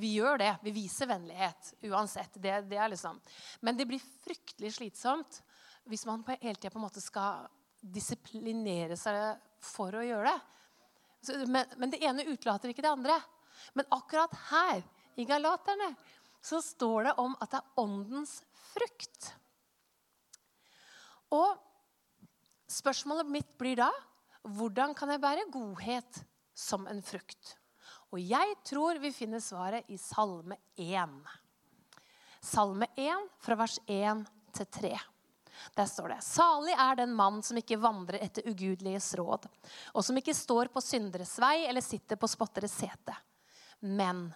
vi 0.01 0.15
gjør 0.17 0.39
det. 0.41 0.55
Vi 0.63 0.73
viser 0.73 1.07
vennlighet 1.07 1.75
uansett. 1.85 2.35
Det, 2.35 2.63
det 2.71 2.79
er 2.81 2.89
liksom. 2.89 3.21
Men 3.61 3.77
det 3.77 3.87
blir 3.87 4.01
fryktelig 4.25 4.73
slitsomt 4.79 5.43
hvis 5.91 6.07
man 6.07 6.23
på, 6.23 6.37
hele 6.41 6.57
tida 6.61 7.01
skal 7.01 7.49
disiplinere 7.81 8.97
seg 8.97 9.41
for 9.65 9.97
å 9.97 10.05
gjøre 10.05 10.33
det. 10.33 11.45
Men, 11.49 11.67
men, 11.77 11.91
det 11.93 12.01
ene 12.05 12.29
utelater 12.29 12.73
ikke 12.73 12.85
det 12.85 12.93
andre. 12.93 13.17
Men 13.77 13.89
akkurat 13.93 14.35
her 14.51 14.83
i 15.21 15.27
Galaterne 15.29 15.91
så 16.41 16.61
står 16.65 17.11
det 17.11 17.17
om 17.21 17.37
at 17.41 17.53
det 17.53 17.61
er 17.61 17.83
åndens 17.83 18.41
frukt. 18.73 19.33
Og 21.37 21.59
spørsmålet 22.71 23.31
mitt 23.31 23.51
blir 23.61 23.79
da 23.81 23.91
hvordan 24.49 24.95
kan 24.97 25.13
jeg 25.13 25.21
bære 25.21 25.51
godhet 25.53 26.23
som 26.57 26.87
en 26.89 27.03
frukt? 27.05 27.57
Og 28.11 28.19
jeg 28.25 28.57
tror 28.67 28.99
vi 29.03 29.13
finner 29.15 29.43
svaret 29.43 29.87
i 29.93 29.99
Salme 30.01 30.57
1. 30.81 31.21
Salme 32.43 32.89
1 32.99 33.29
fra 33.45 33.57
vers 33.61 33.77
1 33.87 34.25
til 34.57 34.71
3. 34.81 34.93
Der 35.77 35.87
står 35.87 36.15
det 36.15 36.21
Salig 36.25 36.75
er 36.75 36.97
den 37.03 37.13
mann 37.15 37.43
som 37.45 37.59
ikke 37.61 37.79
vandrer 37.81 38.23
etter 38.25 38.47
ugudeliges 38.49 39.13
råd, 39.19 39.47
og 39.93 40.05
som 40.05 40.17
ikke 40.17 40.35
står 40.35 40.73
på 40.73 40.83
synderes 40.83 41.37
vei 41.43 41.67
eller 41.69 41.85
sitter 41.85 42.19
på 42.21 42.31
spotteres 42.31 42.79
sete, 42.81 43.17
men 43.85 44.31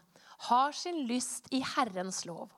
har 0.51 0.73
sin 0.73 1.05
lyst 1.09 1.51
i 1.55 1.63
Herrens 1.75 2.25
lov 2.29 2.53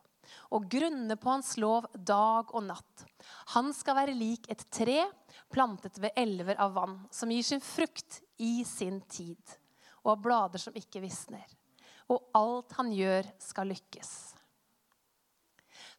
og 0.55 0.69
grunner 0.71 1.19
på 1.19 1.31
Hans 1.31 1.55
lov 1.61 1.87
dag 1.95 2.53
og 2.55 2.65
natt. 2.69 3.05
Han 3.55 3.73
skal 3.75 3.99
være 3.99 4.17
lik 4.17 4.49
et 4.53 4.65
tre 4.73 5.05
plantet 5.53 5.99
ved 6.03 6.15
elver 6.19 6.59
av 6.62 6.75
vann, 6.77 6.97
som 7.11 7.31
gir 7.31 7.47
sin 7.47 7.62
frukt 7.62 8.21
i 8.43 8.61
sin 8.67 9.01
tid, 9.11 9.41
og 10.05 10.15
har 10.15 10.23
blader 10.23 10.62
som 10.62 10.77
ikke 10.77 11.03
visner. 11.05 11.47
Og 12.12 12.31
alt 12.39 12.77
han 12.79 12.93
gjør, 12.95 13.27
skal 13.43 13.73
lykkes. 13.73 14.36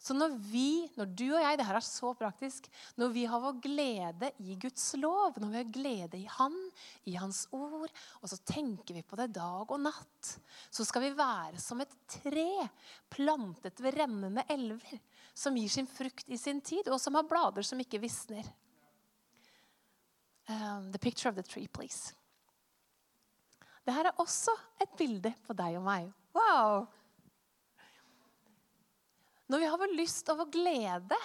Så 0.07 0.15
når 0.15 0.37
vi, 0.39 0.87
når 0.95 1.09
du 1.19 1.25
og 1.33 1.41
jeg, 1.41 1.57
det 1.59 1.65
her 1.67 1.77
er 1.81 1.83
så 1.83 2.13
praktisk, 2.15 2.69
når 2.95 3.09
vi 3.11 3.25
har 3.27 3.41
vår 3.43 3.57
glede 3.59 4.29
i 4.39 4.55
Guds 4.61 4.85
lov, 4.95 5.35
når 5.41 5.49
vi 5.51 5.59
har 5.59 5.73
glede 5.75 6.19
i 6.21 6.29
Han, 6.37 6.55
i 7.11 7.17
Hans 7.19 7.41
ord, 7.51 7.91
og 8.21 8.31
så 8.31 8.37
tenker 8.47 8.95
vi 8.95 9.03
på 9.03 9.19
det 9.19 9.33
dag 9.35 9.67
og 9.67 9.81
natt, 9.83 10.29
så 10.71 10.85
skal 10.87 11.03
vi 11.03 11.11
være 11.17 11.59
som 11.59 11.83
et 11.83 11.97
tre 12.07 12.47
plantet 13.11 13.83
ved 13.83 13.99
rennende 13.99 14.45
elver, 14.53 14.95
som 15.35 15.59
gir 15.59 15.73
sin 15.75 15.89
frukt 15.91 16.31
i 16.31 16.39
sin 16.39 16.63
tid, 16.63 16.87
og 16.87 17.01
som 17.03 17.19
har 17.19 17.27
blader 17.27 17.67
som 17.67 17.81
ikke 17.83 17.99
visner. 17.99 18.47
Um, 20.47 20.93
the 20.93 20.99
picture 21.03 21.27
of 21.27 21.35
the 21.35 21.43
tree, 21.43 21.67
please. 21.67 22.15
Dette 23.83 24.07
er 24.07 24.23
også 24.23 24.55
et 24.83 24.95
bilde 24.99 25.33
på 25.43 25.55
deg 25.55 25.75
og 25.81 25.83
meg. 25.83 26.07
Wow! 26.35 26.87
Når 29.47 29.61
vi 29.61 29.67
har 29.71 29.79
vår 29.79 29.93
lyst 29.95 30.29
og 30.31 30.41
vår 30.41 30.49
glede 30.51 31.19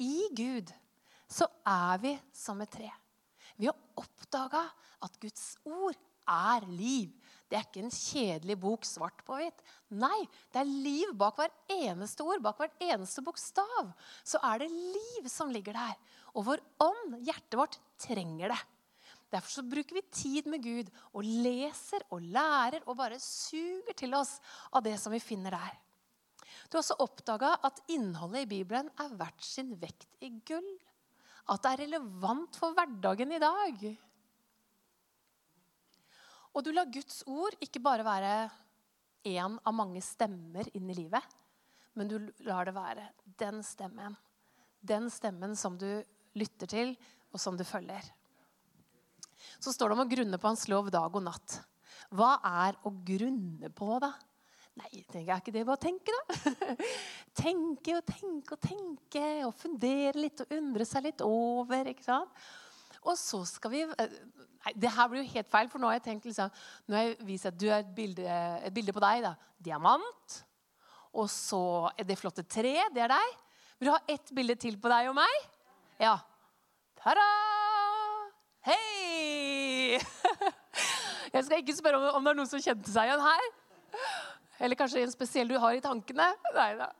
i 0.00 0.28
Gud, 0.36 0.70
så 1.30 1.46
er 1.68 2.00
vi 2.02 2.14
som 2.34 2.60
et 2.64 2.72
tre. 2.72 2.88
Vi 3.60 3.68
har 3.68 3.76
oppdaga 4.00 4.64
at 5.04 5.18
Guds 5.20 5.52
ord 5.68 5.98
er 6.30 6.64
liv. 6.70 7.12
Det 7.50 7.58
er 7.58 7.66
ikke 7.66 7.82
en 7.82 7.92
kjedelig 7.92 8.56
bok 8.62 8.86
svart 8.86 9.20
på 9.26 9.36
hvitt. 9.36 9.60
Nei, 9.92 10.22
det 10.54 10.62
er 10.62 10.70
liv 10.70 11.12
bak 11.18 11.40
hver 11.40 11.52
eneste 11.74 12.24
ord, 12.24 12.40
bak 12.44 12.60
hver 12.62 12.72
eneste 12.86 13.24
bokstav. 13.26 13.90
Så 14.24 14.40
er 14.46 14.62
det 14.62 14.70
liv 14.70 15.28
som 15.28 15.52
ligger 15.52 15.76
der. 15.76 15.96
Og 16.32 16.46
vår 16.46 16.62
ånd, 16.80 17.18
hjertet 17.26 17.58
vårt, 17.58 17.80
trenger 18.00 18.54
det. 18.54 18.60
Derfor 19.30 19.58
så 19.58 19.66
bruker 19.66 19.98
vi 19.98 20.06
tid 20.14 20.48
med 20.50 20.64
Gud 20.64 20.88
og 21.12 21.26
leser 21.26 22.02
og 22.10 22.24
lærer 22.24 22.82
og 22.86 22.96
bare 22.98 23.20
suger 23.22 23.94
til 23.98 24.14
oss 24.18 24.38
av 24.72 24.82
det 24.86 24.96
som 25.02 25.12
vi 25.14 25.22
finner 25.22 25.54
der. 25.54 25.76
Du 26.70 26.78
har 26.78 26.84
også 26.84 27.00
oppdaga 27.02 27.56
at 27.66 27.80
innholdet 27.90 28.44
i 28.44 28.50
Bibelen 28.52 28.92
er 29.02 29.16
verdt 29.18 29.42
sin 29.42 29.74
vekt 29.80 30.06
i 30.22 30.30
gull. 30.46 30.68
At 31.50 31.64
det 31.64 31.72
er 31.72 31.82
relevant 31.82 32.54
for 32.60 32.76
hverdagen 32.76 33.34
i 33.34 33.40
dag. 33.42 33.82
Og 36.54 36.62
du 36.62 36.70
lar 36.74 36.90
Guds 36.90 37.24
ord 37.26 37.56
ikke 37.62 37.82
bare 37.82 38.06
være 38.06 38.34
én 39.26 39.58
av 39.58 39.74
mange 39.74 40.02
stemmer 40.02 40.70
inn 40.74 40.88
i 40.90 40.96
livet, 40.96 41.26
men 41.98 42.08
du 42.08 42.16
lar 42.46 42.70
det 42.70 42.74
være 42.76 43.08
den 43.42 43.60
stemmen. 43.66 44.14
Den 44.80 45.10
stemmen 45.12 45.58
som 45.58 45.76
du 45.78 45.88
lytter 46.38 46.70
til, 46.70 46.94
og 47.30 47.42
som 47.42 47.58
du 47.58 47.66
følger. 47.66 48.02
Så 49.58 49.74
står 49.74 49.90
det 49.90 49.98
om 49.98 50.04
å 50.04 50.10
grunne 50.10 50.38
på 50.38 50.50
hans 50.50 50.66
lov 50.70 50.90
dag 50.94 51.14
og 51.14 51.22
natt. 51.26 51.60
Hva 52.14 52.36
er 52.46 52.78
å 52.86 52.92
grunne 53.06 53.70
på, 53.74 53.90
da? 54.02 54.14
Nei, 54.78 55.02
tenker 55.10 55.32
jeg 55.32 55.42
ikke 55.42 55.54
det. 55.54 55.66
Bare 55.66 55.82
tenke, 55.82 56.14
da. 56.14 56.64
tenke 57.42 57.96
og 57.98 58.04
tenke 58.06 58.56
og 58.56 58.62
tenke 58.62 59.24
og 59.48 59.54
fundere 59.58 60.14
litt 60.20 60.44
og 60.44 60.54
undre 60.56 60.86
seg 60.88 61.08
litt 61.08 61.24
over. 61.26 61.90
ikke 61.90 62.06
sant? 62.06 62.44
Og 63.00 63.16
så 63.18 63.42
skal 63.48 63.72
vi 63.72 63.82
eh, 63.88 64.16
Nei, 64.60 64.74
det 64.76 64.90
her 64.92 65.06
blir 65.08 65.22
jo 65.22 65.32
helt 65.32 65.48
feil, 65.48 65.68
for 65.72 65.80
nå 65.80 65.88
har 65.88 65.94
jeg 65.96 66.02
tenkt 66.04 66.26
liksom, 66.28 66.50
Nå 66.84 66.96
har 66.98 67.06
jeg 67.06 67.14
vist 67.24 67.48
at 67.48 67.56
du 67.56 67.64
er 67.70 67.78
et 67.80 67.94
bilde, 67.96 68.40
et 68.60 68.74
bilde 68.76 68.92
på 68.92 69.00
deg. 69.00 69.22
da. 69.24 69.34
Diamant. 69.56 70.34
Og 71.16 71.30
så 71.32 71.62
er 71.96 72.06
det 72.06 72.18
flotte 72.20 72.44
tre. 72.44 72.74
Det 72.94 73.02
er 73.04 73.14
deg. 73.14 73.38
Vil 73.80 73.88
du 73.88 73.94
ha 73.94 74.02
ett 74.12 74.34
bilde 74.36 74.58
til 74.60 74.76
på 74.80 74.92
deg 74.92 75.08
og 75.08 75.16
meg? 75.16 75.48
Ja. 76.00 76.18
Ta-da! 77.00 77.28
Hei! 78.68 79.96
Jeg 81.32 81.46
skal 81.46 81.62
ikke 81.62 81.76
spørre 81.78 81.96
om, 81.96 82.04
om 82.18 82.26
det 82.26 82.34
er 82.34 82.38
noen 82.42 82.50
som 82.50 82.60
kjente 82.60 82.92
seg 82.92 83.08
igjen 83.08 83.24
her. 83.24 83.48
Eller 84.60 84.76
kanskje 84.76 85.02
en 85.06 85.12
spesiell 85.12 85.48
du 85.48 85.56
har 85.58 85.74
i 85.76 85.82
tankene? 85.84 86.28
Nei 86.54 86.70
da. 86.78 86.90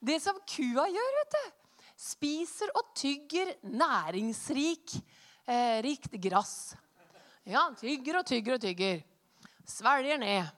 Det 0.00 0.16
som 0.22 0.38
kua 0.48 0.86
gjør, 0.88 1.16
vet 1.18 1.34
du, 1.36 1.56
spiser 1.98 2.70
og 2.78 2.92
tygger 2.96 3.50
næringsrik 3.66 4.94
eh, 4.96 5.80
rikt 5.84 6.14
gress. 6.22 6.76
Ja, 7.48 7.66
tygger 7.76 8.20
og 8.20 8.28
tygger 8.28 8.56
og 8.56 8.62
tygger. 8.62 9.02
Svelger 9.68 10.20
ned. 10.22 10.54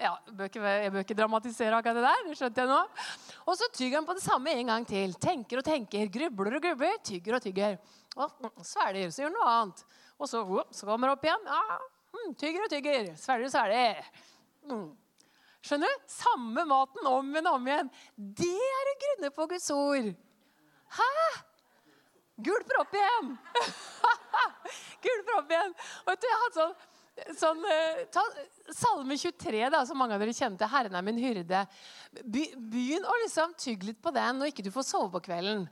Ja, 0.00 0.16
jeg 0.26 0.34
bør, 0.36 1.00
ikke, 1.00 1.16
dramatisere 1.16 1.78
akkurat 1.78 1.96
det 1.96 2.04
der. 2.04 2.22
det 2.26 2.36
skjønte 2.36 2.64
jeg 2.64 2.68
nå. 2.68 2.80
Og 3.46 3.56
så 3.56 3.68
tygger 3.72 4.00
han 4.00 4.08
på 4.08 4.16
det 4.18 4.24
samme 4.24 4.52
en 4.52 4.72
gang 4.72 4.86
til. 4.88 5.14
Tenker 5.22 5.62
og 5.62 5.64
tenker, 5.64 6.10
grubler 6.12 6.58
og 6.58 6.64
grubler, 6.64 6.98
tygger 7.06 7.38
og 7.38 7.44
tygger. 7.44 7.78
Og 8.18 8.64
svelger, 8.66 9.14
så 9.14 9.22
gjør 9.22 9.30
han 9.30 9.38
noe 9.38 9.52
annet. 9.52 9.84
Og 10.18 10.28
så, 10.28 10.42
så 10.74 10.88
kommer 10.88 11.08
han 11.08 11.16
opp 11.16 11.24
igjen. 11.24 11.46
Ja, 11.46 11.78
Mm, 12.24 12.34
tygger 12.40 12.64
og 12.64 12.70
tygger. 12.72 13.08
Svelger 13.20 13.48
og 13.48 13.52
svelger. 13.52 14.04
Mm. 14.70 14.86
Skjønner 15.64 15.90
du? 15.90 16.06
Samme 16.08 16.64
maten 16.68 17.08
om 17.08 17.34
og 17.40 17.50
om 17.54 17.68
igjen. 17.68 17.90
Det 18.16 18.54
er 18.68 18.90
å 18.90 18.96
grunne 19.04 19.30
på 19.36 19.46
Guds 19.52 19.68
ord. 19.74 20.10
Hæ? 20.96 21.10
Gulper 22.44 22.80
opp 22.80 22.96
igjen. 22.96 23.30
Gulper 25.04 25.38
opp 25.38 25.54
igjen. 25.54 25.76
Og 26.04 26.26
jeg 26.26 26.40
hadde 26.42 26.58
sånn 26.58 26.74
sånn, 27.38 27.60
eh, 27.70 28.04
ta 28.10 28.22
Salme 28.74 29.14
23, 29.14 29.68
da, 29.70 29.84
som 29.86 29.98
mange 30.00 30.16
av 30.16 30.22
dere 30.22 30.34
kjente. 30.34 30.66
'Herren 30.66 30.96
er 30.96 31.02
min 31.02 31.20
hyrde'. 31.20 31.66
Be, 32.24 32.46
begynn 32.56 33.04
å 33.04 33.18
liksom 33.22 33.54
tygge 33.54 33.92
litt 33.92 34.02
på 34.02 34.10
den 34.10 34.40
når 34.40 34.50
ikke 34.50 34.64
du 34.64 34.72
får 34.74 34.88
sove 34.88 35.12
på 35.12 35.22
kvelden. 35.28 35.68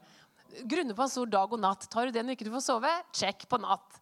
Grunne 0.68 0.94
på 0.94 1.02
en 1.02 1.08
stor 1.08 1.26
dag 1.26 1.52
og 1.52 1.58
natt. 1.58 1.88
Tar 1.90 2.06
du 2.06 2.12
det 2.12 2.22
når 2.22 2.36
ikke 2.36 2.46
du 2.46 2.54
får 2.54 2.66
sove? 2.68 2.92
Check 3.16 3.48
på 3.48 3.58
natt. 3.58 4.01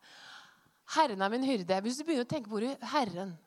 'Herren 0.90 1.22
er 1.22 1.30
min 1.30 1.46
hyrde'. 1.46 1.80
Hvis 1.80 1.98
du 1.98 2.04
begynner 2.04 2.26
å 2.26 2.30
tenke 2.30 2.50
på 2.50 2.58
ordet 2.58 2.78
'Herren' 2.82 3.38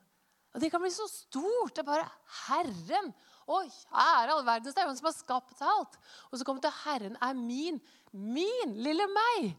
og 0.53 0.61
Det 0.61 0.69
kan 0.69 0.81
bli 0.81 0.91
så 0.93 1.07
stort. 1.09 1.75
Det 1.75 1.81
er 1.81 1.87
bare 1.89 2.09
'Herren'. 2.47 3.13
Å, 3.43 3.55
kjære 3.67 4.31
all 4.31 4.45
verdens, 4.45 4.73
det 4.73 4.79
er 4.79 4.85
jo 4.85 4.91
han 4.93 4.97
som 4.97 5.09
har 5.09 5.15
skapt 5.17 5.61
alt. 5.61 5.97
Og 6.31 6.39
så 6.39 6.45
kommer 6.45 6.61
det 6.61 6.69
til 6.69 6.79
'Herren 6.83 7.17
er 7.21 7.33
min'. 7.33 7.81
Min 8.13 8.75
lille 8.77 9.07
meg. 9.07 9.57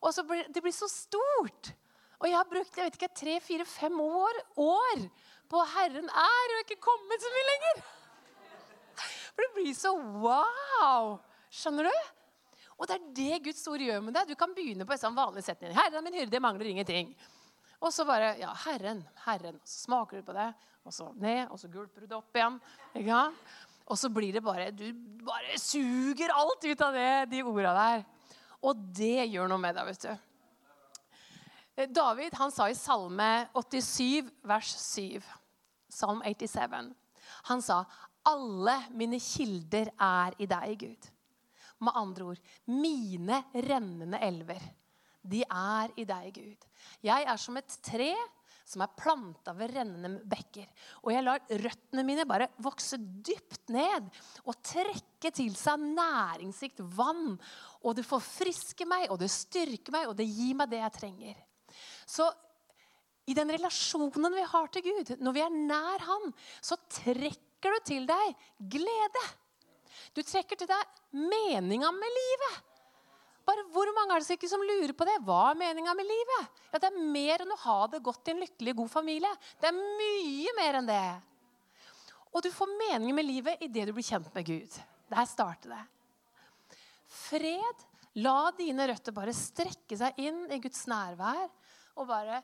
Og 0.00 0.14
så 0.14 0.22
blir, 0.22 0.46
Det 0.52 0.62
blir 0.62 0.72
så 0.72 0.88
stort. 0.88 1.74
Og 2.20 2.28
jeg 2.28 2.36
har 2.36 2.44
brukt 2.44 2.76
jeg 2.76 2.84
vet 2.84 2.94
ikke, 2.94 3.14
tre, 3.14 3.40
fire, 3.40 3.64
fem 3.64 4.00
år, 4.00 4.34
år 4.56 5.10
på 5.48 5.58
'Herren 5.66 6.08
er' 6.08 6.54
og 6.54 6.64
ikke 6.64 6.80
kommet 6.80 7.20
så 7.20 7.28
mye 7.34 7.50
lenger. 7.52 7.84
For 9.34 9.42
det 9.42 9.54
blir 9.54 9.74
så 9.74 9.92
wow. 9.98 11.18
Skjønner 11.50 11.90
du? 11.90 12.15
Og 12.76 12.88
det 12.88 12.96
er 12.96 13.08
det 13.16 13.42
Guds 13.46 13.66
ord 13.70 13.80
gjør 13.80 14.02
med 14.04 14.14
deg. 14.16 14.28
Du 14.28 14.36
kan 14.38 14.52
begynne 14.54 14.84
på 14.84 14.92
en 14.92 15.00
sånn 15.00 15.16
vanlig 15.16 15.44
setning. 15.46 15.72
'Herren 15.72 15.96
er 15.96 16.04
min 16.04 16.18
hyrde, 16.20 16.40
mangler 16.40 16.68
ingenting'. 16.72 17.14
Og 17.80 17.92
så 17.92 18.04
bare 18.04 18.36
Ja, 18.38 18.52
Herren, 18.66 19.04
Herren. 19.24 19.60
Så 19.64 19.86
smaker 19.86 20.20
du 20.20 20.22
på 20.22 20.32
det, 20.36 20.54
og 20.84 20.92
så 20.92 21.12
ned, 21.14 21.48
og 21.50 21.58
så 21.58 21.68
gulper 21.68 22.00
du 22.00 22.06
det 22.06 22.16
opp 22.16 22.36
igjen. 22.36 22.60
Ikke 22.94 23.32
Og 23.86 23.98
så 23.98 24.08
blir 24.08 24.32
det 24.32 24.42
bare 24.42 24.70
Du 24.70 24.92
bare 25.24 25.58
suger 25.58 26.32
alt 26.34 26.64
ut 26.64 26.80
av 26.80 26.92
det, 26.92 27.30
de 27.30 27.42
orda 27.42 27.72
der. 27.74 28.04
Og 28.62 28.76
det 28.76 29.28
gjør 29.30 29.48
noe 29.48 29.58
med 29.58 29.74
deg, 29.76 29.86
vet 29.86 30.02
du. 30.02 30.18
Eh, 31.76 31.88
David 31.88 32.34
han 32.34 32.50
sa 32.50 32.68
i 32.68 32.74
Salme 32.74 33.48
87, 33.54 34.30
vers 34.42 34.72
7, 34.80 35.22
Salm 35.88 36.22
87 36.24 36.94
Han 37.44 37.62
sa, 37.62 37.84
'Alle 38.24 38.90
mine 38.90 39.20
kilder 39.20 39.92
er 40.00 40.34
i 40.38 40.46
deg, 40.46 40.78
Gud'. 40.82 41.10
Med 41.84 41.98
andre 41.98 42.30
ord, 42.32 42.40
mine 42.72 43.42
rennende 43.52 44.20
elver, 44.24 44.62
de 45.26 45.42
er 45.42 45.92
i 45.98 46.06
deg, 46.08 46.30
Gud. 46.36 46.66
Jeg 47.04 47.26
er 47.26 47.40
som 47.40 47.58
et 47.58 47.78
tre 47.84 48.12
som 48.66 48.82
er 48.82 48.94
planta 48.98 49.52
ved 49.54 49.70
rennende 49.76 50.24
bekker. 50.26 50.66
Og 51.04 51.12
jeg 51.14 51.22
lar 51.22 51.42
røttene 51.62 52.02
mine 52.06 52.24
bare 52.26 52.48
vokse 52.62 52.98
dypt 52.98 53.70
ned 53.74 54.08
og 54.42 54.58
trekke 54.66 55.30
til 55.34 55.54
seg 55.58 55.84
næringsrikt 55.84 56.82
vann. 56.96 57.36
Og 57.86 57.94
det 57.98 58.06
forfrisker 58.06 58.88
meg, 58.90 59.06
og 59.12 59.20
det 59.22 59.30
styrker 59.30 59.94
meg, 59.94 60.10
og 60.10 60.18
det 60.18 60.26
gir 60.26 60.58
meg 60.58 60.72
det 60.72 60.82
jeg 60.82 60.96
trenger. 60.98 61.38
Så 62.10 62.26
i 63.26 63.34
den 63.34 63.50
relasjonen 63.54 64.34
vi 64.34 64.44
har 64.50 64.70
til 64.70 64.86
Gud, 64.86 65.16
når 65.22 65.34
vi 65.34 65.42
er 65.42 65.56
nær 65.56 66.06
Han, 66.10 66.30
så 66.62 66.78
trekker 66.90 67.74
du 67.74 67.82
til 67.86 68.06
deg 68.06 68.46
glede. 68.74 69.26
Du 70.14 70.22
trekker 70.22 70.58
til 70.58 70.70
deg 70.70 71.02
meninga 71.16 71.90
med 71.94 72.16
livet. 72.20 72.62
Bare 73.46 73.62
Hvor 73.70 73.90
mange 73.94 74.16
er 74.16 74.24
det 74.24 74.36
ikke 74.36 74.50
som 74.50 74.64
lurer 74.66 74.92
på 74.96 75.06
det? 75.06 75.20
Hva 75.22 75.52
er 75.52 75.58
meninga 75.60 75.94
med 75.94 76.08
livet? 76.08 76.60
Ja, 76.72 76.80
Det 76.82 76.90
er 76.90 77.10
mer 77.14 77.44
enn 77.44 77.54
å 77.54 77.62
ha 77.62 77.78
det 77.92 78.02
godt 78.02 78.28
i 78.28 78.34
en 78.34 78.42
lykkelig, 78.42 78.74
god 78.74 78.90
familie. 78.90 79.30
Det 79.60 79.70
er 79.70 79.76
mye 79.76 80.54
mer 80.58 80.80
enn 80.80 80.88
det. 80.90 81.04
Og 82.34 82.42
du 82.42 82.50
får 82.52 82.72
mening 82.74 83.14
med 83.14 83.24
livet 83.24 83.62
idet 83.62 83.86
du 83.86 83.94
blir 83.96 84.04
kjent 84.04 84.32
med 84.34 84.48
Gud. 84.48 84.80
Der 85.08 85.28
starter 85.30 85.76
det. 85.76 85.84
Fred. 87.06 87.86
La 88.16 88.50
dine 88.56 88.86
røtter 88.88 89.12
bare 89.12 89.34
strekke 89.36 89.96
seg 90.00 90.18
inn 90.24 90.46
i 90.50 90.58
Guds 90.64 90.86
nærvær 90.88 91.46
og 92.00 92.06
bare 92.08 92.42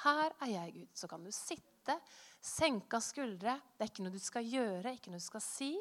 Her 0.00 0.32
er 0.40 0.48
jeg, 0.48 0.72
Gud. 0.72 0.90
Så 0.96 1.08
kan 1.10 1.24
du 1.24 1.30
sitte, 1.34 1.98
senka 2.40 3.02
skuldre. 3.04 3.58
Det 3.76 3.84
er 3.84 3.90
ikke 3.90 4.04
noe 4.06 4.14
du 4.14 4.22
skal 4.22 4.46
gjøre, 4.46 4.94
ikke 4.94 5.12
noe 5.12 5.20
du 5.20 5.26
skal 5.26 5.42
si, 5.44 5.74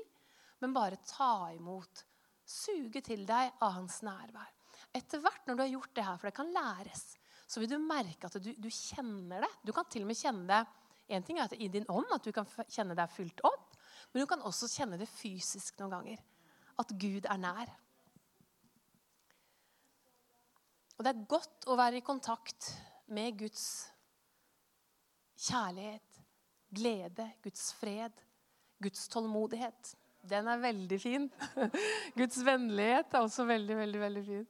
men 0.63 0.75
bare 0.75 0.99
ta 1.07 1.49
imot. 1.55 2.05
Suge 2.49 3.01
til 3.05 3.25
deg 3.29 3.61
av 3.61 3.75
hans 3.77 4.01
nærvær. 4.05 4.51
Etter 4.95 5.21
hvert 5.21 5.45
når 5.47 5.57
du 5.57 5.63
har 5.63 5.73
gjort 5.75 5.95
det 5.95 6.05
her, 6.05 6.17
for 6.17 6.29
det 6.29 6.37
kan 6.39 6.53
læres, 6.53 7.05
så 7.49 7.61
vil 7.61 7.71
du 7.71 7.77
merke 7.81 8.29
at 8.29 8.37
du, 8.41 8.51
du 8.57 8.69
kjenner 8.73 9.45
det. 9.45 9.51
Du 9.65 9.73
kan 9.75 9.87
til 9.89 10.05
og 10.05 10.09
med 10.11 10.17
kjenne 10.17 10.47
det 10.49 10.63
en 11.09 11.25
ting 11.25 11.39
er 11.39 11.47
at 11.49 11.57
i 11.57 11.67
din 11.73 11.87
ånd, 11.89 12.09
at 12.13 12.25
du 12.25 12.31
kan 12.33 12.47
kjenne 12.69 12.97
deg 12.97 13.09
fylt 13.09 13.41
opp. 13.47 13.73
Men 14.11 14.21
du 14.21 14.29
kan 14.29 14.43
også 14.45 14.69
kjenne 14.69 14.99
det 15.01 15.09
fysisk 15.09 15.79
noen 15.81 15.95
ganger. 15.95 16.21
At 16.81 16.93
Gud 17.01 17.25
er 17.25 17.39
nær. 17.41 17.71
Og 20.97 21.05
det 21.05 21.13
er 21.13 21.29
godt 21.31 21.65
å 21.71 21.77
være 21.79 21.99
i 21.99 22.05
kontakt 22.05 22.73
med 23.09 23.39
Guds 23.39 23.63
kjærlighet, 25.39 26.19
glede, 26.75 27.25
Guds 27.41 27.71
fred, 27.79 28.21
Guds 28.83 29.07
tålmodighet. 29.09 29.93
Den 30.29 30.49
er 30.51 30.61
veldig 30.61 30.99
fin. 31.01 31.27
Guds 32.19 32.39
vennlighet 32.45 33.13
er 33.13 33.25
også 33.25 33.45
veldig, 33.49 33.77
veldig, 33.81 34.01
veldig 34.03 34.23
fin. 34.27 34.45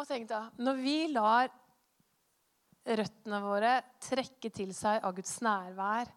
Og 0.00 0.06
tenk 0.08 0.28
da, 0.30 0.46
Når 0.58 0.80
vi 0.80 0.96
lar 1.12 1.50
røttene 3.00 3.40
våre 3.44 3.72
trekke 4.02 4.50
til 4.54 4.72
seg 4.74 5.04
av 5.04 5.14
Guds 5.16 5.36
nærvær, 5.44 6.10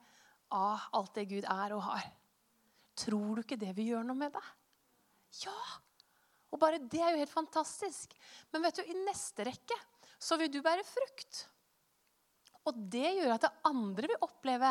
av 0.54 0.90
alt 0.98 1.16
det 1.18 1.28
Gud 1.32 1.48
er 1.50 1.74
og 1.76 1.82
har, 1.88 2.06
tror 2.98 3.40
du 3.40 3.44
ikke 3.44 3.60
det 3.60 3.74
vil 3.78 3.94
gjøre 3.94 4.08
noe 4.08 4.20
med 4.20 4.36
deg? 4.36 4.52
Ja! 5.44 5.58
Og 6.54 6.62
bare 6.62 6.78
det 6.78 7.02
er 7.02 7.16
jo 7.16 7.24
helt 7.24 7.34
fantastisk. 7.34 8.14
Men 8.54 8.62
vet 8.68 8.78
du, 8.78 8.84
i 8.86 9.00
neste 9.08 9.46
rekke 9.48 9.78
så 10.22 10.38
vil 10.40 10.52
du 10.54 10.62
bære 10.64 10.86
frukt. 10.86 11.48
Og 12.70 12.78
det 12.94 13.10
gjør 13.18 13.34
at 13.36 13.48
det 13.48 13.56
andre 13.68 14.10
vil 14.12 14.22
oppleve 14.24 14.70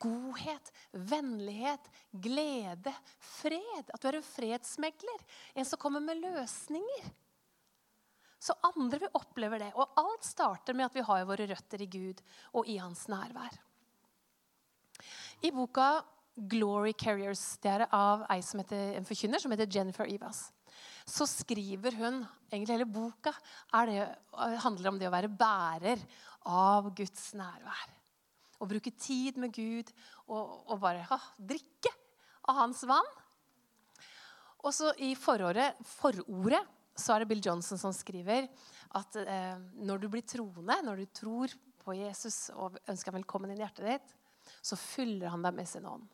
godhet, 0.00 0.72
vennlighet, 0.92 1.88
glede, 2.12 2.92
fred. 3.18 3.88
At 3.94 4.02
du 4.02 4.10
er 4.10 4.18
en 4.20 4.26
fredsmegler. 4.26 5.24
En 5.54 5.68
som 5.68 5.80
kommer 5.80 6.04
med 6.04 6.20
løsninger. 6.22 7.08
Så 8.38 8.54
andre 8.62 9.00
vil 9.02 9.16
oppleve 9.18 9.58
det. 9.58 9.72
Og 9.74 9.96
alt 9.98 10.26
starter 10.26 10.76
med 10.76 10.86
at 10.86 10.94
vi 10.94 11.06
har 11.06 11.26
våre 11.26 11.48
røtter 11.50 11.82
i 11.82 11.90
Gud 11.90 12.22
og 12.52 12.68
i 12.68 12.78
hans 12.78 13.08
nærvær. 13.10 13.58
I 15.42 15.50
boka 15.54 16.02
'Glory 16.38 16.92
Carriers' 16.94 17.58
det 17.62 17.70
er 17.70 17.88
av 17.90 18.26
heter, 18.30 18.94
en 18.94 19.04
forkynner 19.04 19.40
som 19.40 19.50
heter 19.50 19.66
Jennifer 19.66 20.06
Evas 20.06 20.52
så 21.08 21.26
skriver 21.28 21.96
hun 21.98 22.22
Egentlig 22.48 22.78
hele 22.78 22.88
boka 22.88 23.32
det, 23.88 24.04
handler 24.62 24.88
om 24.88 24.98
det 24.98 25.08
å 25.08 25.12
være 25.12 25.28
bærer 25.28 26.00
av 26.48 26.86
Guds 26.96 27.34
nærvær. 27.36 27.97
Å 28.58 28.68
bruke 28.68 28.92
tid 28.98 29.38
med 29.38 29.54
Gud 29.54 29.90
og, 30.26 30.64
og 30.66 30.80
bare 30.82 31.04
ha, 31.10 31.18
drikke 31.38 31.92
av 32.48 32.62
hans 32.64 32.82
vann. 32.88 33.06
Og 34.66 34.74
så 34.74 34.90
i 35.04 35.12
forordet, 35.18 35.70
forordet 35.86 36.64
så 36.98 37.14
er 37.14 37.22
det 37.22 37.30
Bill 37.30 37.42
Johnson 37.44 37.78
som 37.78 37.94
skriver 37.94 38.48
at 38.98 39.18
eh, 39.20 39.56
når 39.86 40.02
du 40.02 40.08
blir 40.10 40.26
troende, 40.26 40.80
når 40.82 41.02
du 41.02 41.10
tror 41.14 41.54
på 41.84 41.94
Jesus 41.96 42.48
og 42.56 42.78
ønsker 42.88 43.12
ham 43.12 43.20
velkommen 43.20 43.52
inn 43.52 43.60
i 43.60 43.64
hjertet 43.64 43.86
ditt, 43.86 44.14
så 44.64 44.78
fyller 44.80 45.30
han 45.30 45.44
deg 45.44 45.54
med 45.56 45.68
sin 45.68 45.86
ånd. 45.86 46.06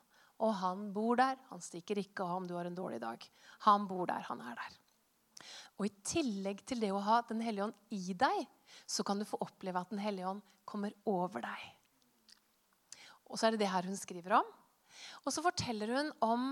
Og 0.45 0.53
han 0.61 0.89
bor 0.93 1.17
der. 1.19 1.39
Han 1.53 1.63
stikker 1.63 2.01
ikke 2.03 2.27
av 2.27 2.41
om 2.41 2.49
du 2.49 2.57
har 2.59 2.69
en 2.69 2.77
dårlig 2.77 3.01
dag. 3.03 3.23
Han 3.69 3.87
bor 3.89 4.09
der. 4.11 4.27
Han 4.29 4.43
er 4.45 4.59
der. 4.59 4.81
Og 5.79 5.87
i 5.89 5.95
tillegg 6.07 6.63
til 6.67 6.83
det 6.83 6.91
å 6.95 7.03
ha 7.03 7.21
Den 7.29 7.43
hellige 7.43 7.69
ånd 7.69 7.95
i 7.95 8.15
deg, 8.19 8.45
så 8.87 9.07
kan 9.07 9.19
du 9.19 9.27
få 9.29 9.41
oppleve 9.45 9.81
at 9.81 9.91
Den 9.95 10.03
hellige 10.03 10.29
ånd 10.31 10.43
kommer 10.69 10.95
over 11.09 11.45
deg. 11.45 11.65
Og 13.31 13.39
så 13.39 13.49
er 13.49 13.55
det 13.55 13.65
det 13.65 13.73
her 13.73 13.89
hun 13.89 13.99
skriver 13.99 14.39
om. 14.39 14.53
Og 15.25 15.33
så 15.35 15.43
forteller 15.45 15.95
hun 15.97 16.13
om 16.25 16.47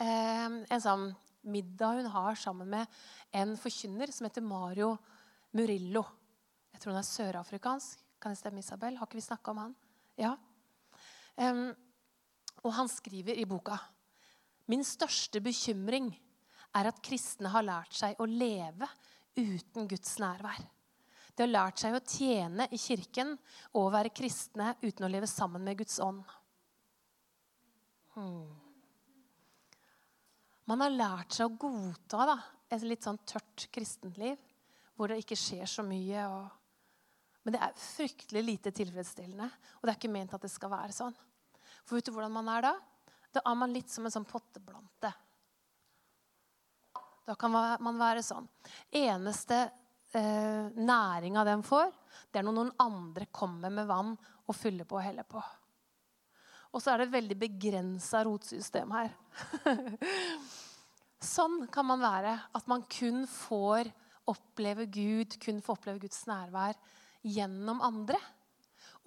eh, 0.00 0.60
en 0.60 0.82
sånn 0.82 1.08
middag 1.50 2.00
hun 2.00 2.10
har 2.12 2.38
sammen 2.38 2.68
med 2.70 3.00
en 3.36 3.56
forkynner 3.58 4.12
som 4.12 4.28
heter 4.28 4.44
Mario 4.44 4.92
Murillo. 5.56 6.04
Jeg 6.74 6.82
tror 6.82 6.94
han 6.94 7.02
er 7.02 7.08
sørafrikansk. 7.08 8.04
Kan 8.20 8.34
det 8.34 8.40
stemme, 8.40 8.60
Isabel? 8.60 8.98
Har 8.98 9.08
ikke 9.08 9.18
vi 9.18 9.24
snakka 9.24 9.52
om 9.54 9.62
han? 9.62 9.76
Ja. 10.20 10.34
Um, 11.40 11.70
og 12.60 12.74
han 12.76 12.90
skriver 12.92 13.38
i 13.38 13.46
boka 13.48 13.78
Min 14.68 14.84
største 14.84 15.40
bekymring 15.40 16.10
er 16.76 16.90
at 16.90 17.00
kristne 17.02 17.50
har 17.50 17.64
lært 17.64 17.96
seg 17.96 18.20
å 18.20 18.26
leve 18.28 18.86
uten 19.38 19.88
Guds 19.90 20.18
nærvær. 20.22 20.60
De 21.40 21.46
har 21.46 21.54
lært 21.54 21.80
seg 21.80 21.94
å 21.96 22.02
tjene 22.04 22.66
i 22.68 22.76
kirken 22.76 23.30
og 23.70 23.86
å 23.86 23.92
være 23.94 24.10
kristne 24.12 24.74
uten 24.82 25.06
å 25.06 25.08
leve 25.08 25.24
sammen 25.24 25.62
med 25.64 25.78
Guds 25.78 25.94
ånd. 26.04 26.20
Hmm. 28.12 28.50
Man 30.68 30.84
har 30.84 30.92
lært 30.92 31.38
seg 31.38 31.48
å 31.48 31.56
godta 31.62 32.26
da, 32.28 32.36
et 32.68 32.84
litt 32.84 33.08
sånn 33.08 33.22
tørt 33.24 33.70
kristenliv 33.72 34.36
hvor 34.92 35.08
det 35.08 35.22
ikke 35.24 35.40
skjer 35.40 35.64
så 35.64 35.80
mye. 35.80 36.26
Og... 36.28 37.40
Men 37.48 37.56
det 37.56 37.64
er 37.64 37.82
fryktelig 37.86 38.44
lite 38.44 38.76
tilfredsstillende. 38.76 39.48
Og 39.80 39.88
det 39.88 39.94
er 39.94 40.00
ikke 40.02 40.12
ment 40.12 40.36
at 40.36 40.44
det 40.44 40.52
skal 40.52 40.74
være 40.76 40.92
sånn. 40.92 41.16
For 41.88 41.96
vet 41.96 42.12
du 42.12 42.12
hvordan 42.18 42.36
man 42.36 42.52
er 42.52 42.68
da? 42.68 42.76
Da 43.32 43.46
er 43.48 43.60
man 43.64 43.72
litt 43.72 43.88
som 43.88 44.04
en 44.04 44.12
sånn 44.12 44.28
potteplante. 44.28 45.16
Da 47.24 47.40
kan 47.40 47.56
man 47.56 48.04
være 48.04 48.28
sånn. 48.28 48.44
Eneste 48.92 49.70
eh, 50.18 50.70
næringa 50.74 51.44
den 51.46 51.62
får, 51.66 51.90
det 52.30 52.40
er 52.40 52.46
når 52.46 52.56
noen 52.56 52.74
andre 52.82 53.28
kommer 53.34 53.72
med 53.74 53.88
vann 53.90 54.14
og 54.46 54.56
fyller 54.56 54.88
på 54.88 54.98
og 54.98 55.04
heller 55.04 55.26
på. 55.28 55.42
Og 56.70 56.82
så 56.82 56.92
er 56.92 57.00
det 57.00 57.08
et 57.08 57.16
veldig 57.18 57.36
begrensa 57.38 58.22
rotsystem 58.26 58.92
her. 58.94 59.14
sånn 61.34 61.64
kan 61.72 61.88
man 61.88 62.02
være. 62.02 62.36
At 62.54 62.68
man 62.70 62.84
kun 62.90 63.24
får 63.28 63.90
oppleve 64.30 64.86
Gud, 64.86 65.34
kun 65.42 65.58
får 65.64 65.78
oppleve 65.78 66.04
Guds 66.04 66.22
nærvær 66.30 66.78
gjennom 67.26 67.82
andre. 67.84 68.20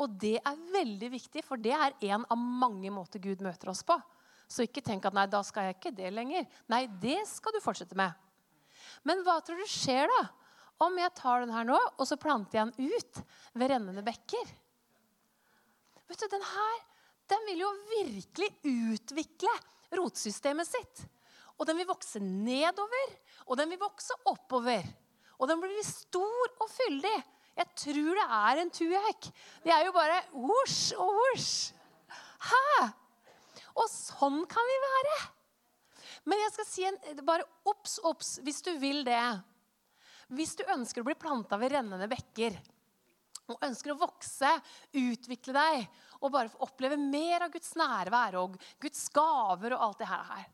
Og 0.01 0.11
det 0.19 0.35
er 0.41 0.65
veldig 0.73 1.09
viktig, 1.13 1.43
for 1.45 1.61
det 1.61 1.73
er 1.75 1.95
en 2.11 2.25
av 2.27 2.39
mange 2.39 2.91
måter 2.91 3.21
Gud 3.23 3.43
møter 3.45 3.71
oss 3.71 3.83
på. 3.87 3.95
Så 4.49 4.65
ikke 4.65 4.83
tenk 4.85 5.05
at 5.07 5.15
nei, 5.15 5.25
da 5.31 5.39
skal 5.45 5.69
jeg 5.69 5.77
ikke 5.77 5.95
det 5.95 6.11
lenger. 6.13 6.47
Nei, 6.69 6.85
det 7.01 7.21
skal 7.29 7.55
du 7.55 7.63
fortsette 7.63 7.97
med. 7.97 8.11
Men 9.07 9.23
hva 9.25 9.39
tror 9.41 9.61
du 9.61 9.69
skjer 9.69 10.09
da 10.11 10.23
om 10.85 10.97
jeg 10.99 11.13
tar 11.17 11.43
den 11.43 11.53
her 11.55 11.67
nå, 11.67 11.77
og 11.97 12.07
så 12.07 12.19
planter 12.19 12.59
jeg 12.59 12.73
den 12.73 12.91
ut 12.93 13.21
ved 13.57 13.71
rennende 13.71 14.03
bekker? 14.05 14.51
Vet 16.09 16.25
du, 16.25 16.27
den 16.31 16.45
her 16.45 16.81
den 17.31 17.45
vil 17.47 17.63
jo 17.63 17.69
virkelig 17.89 18.49
utvikle 18.67 19.53
rotsystemet 19.95 20.67
sitt. 20.67 21.03
Og 21.57 21.67
den 21.69 21.79
vil 21.79 21.87
vokse 21.89 22.19
nedover, 22.19 23.13
og 23.47 23.57
den 23.59 23.71
vil 23.71 23.81
vokse 23.81 24.15
oppover. 24.29 24.83
Og 25.39 25.49
den 25.49 25.61
blir 25.61 25.85
stor 25.87 26.57
og 26.61 26.67
fyldig. 26.71 27.15
Jeg 27.53 27.69
tror 27.77 28.17
det 28.17 28.25
er 28.25 28.59
en 28.61 28.73
tuehekk. 28.73 29.29
Det 29.63 29.71
er 29.73 29.85
jo 29.87 29.93
bare 29.95 30.19
hosj 30.33 30.97
og 30.97 31.13
hosj. 31.19 31.53
Hæ? 32.49 32.89
Og 33.77 33.87
sånn 33.89 34.43
kan 34.49 34.69
vi 34.69 34.77
være. 34.83 35.15
Men 36.29 36.41
jeg 36.41 36.53
skal 36.55 36.67
si 36.67 36.85
en, 36.87 36.99
bare 37.25 37.45
obs, 37.67 37.97
obs, 38.05 38.37
hvis 38.43 38.61
du 38.65 38.71
vil 38.81 39.03
det. 39.05 39.21
Hvis 40.33 40.55
du 40.57 40.63
ønsker 40.73 41.03
å 41.03 41.07
bli 41.07 41.17
planta 41.19 41.59
ved 41.61 41.75
rennende 41.75 42.09
bekker 42.11 42.57
og 43.51 43.65
ønsker 43.65 43.91
å 43.91 43.99
vokse, 43.99 44.49
utvikle 44.95 45.53
deg 45.55 45.85
og 46.21 46.31
bare 46.31 46.51
få 46.51 46.63
oppleve 46.65 46.97
mer 46.99 47.43
av 47.43 47.53
Guds 47.53 47.73
nærvær 47.79 48.37
og 48.39 48.55
Guds 48.81 49.05
gaver 49.13 49.75
og 49.75 49.87
alt 49.87 50.03
det 50.03 50.09
her, 50.09 50.45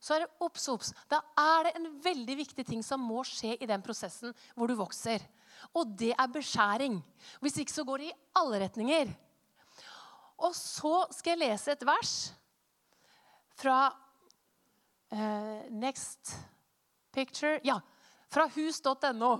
så 0.00 0.14
er 0.14 0.22
det 0.22 0.44
obs, 0.44 0.68
obs. 0.70 0.92
Da 1.10 1.18
er 1.40 1.66
det 1.66 1.72
en 1.78 1.88
veldig 2.04 2.36
viktig 2.38 2.66
ting 2.68 2.84
som 2.86 3.02
må 3.02 3.24
skje 3.26 3.56
i 3.58 3.68
den 3.68 3.82
prosessen 3.82 4.34
hvor 4.54 4.70
du 4.70 4.76
vokser. 4.78 5.24
Og 5.74 5.96
det 5.98 6.12
er 6.14 6.30
beskjæring. 6.30 7.00
Hvis 7.42 7.58
ikke 7.62 7.74
så 7.74 7.84
går 7.88 8.04
det 8.04 8.10
i 8.12 8.18
alle 8.38 8.60
retninger. 8.62 9.10
Og 10.46 10.52
så 10.54 10.94
skal 11.16 11.34
jeg 11.34 11.42
lese 11.48 11.74
et 11.74 11.86
vers 11.88 12.14
fra 13.56 13.78
uh, 13.90 15.60
Next 15.72 16.36
Picture 17.16 17.56
Ja, 17.64 17.80
fra 18.36 18.46
hus.no. 18.52 19.32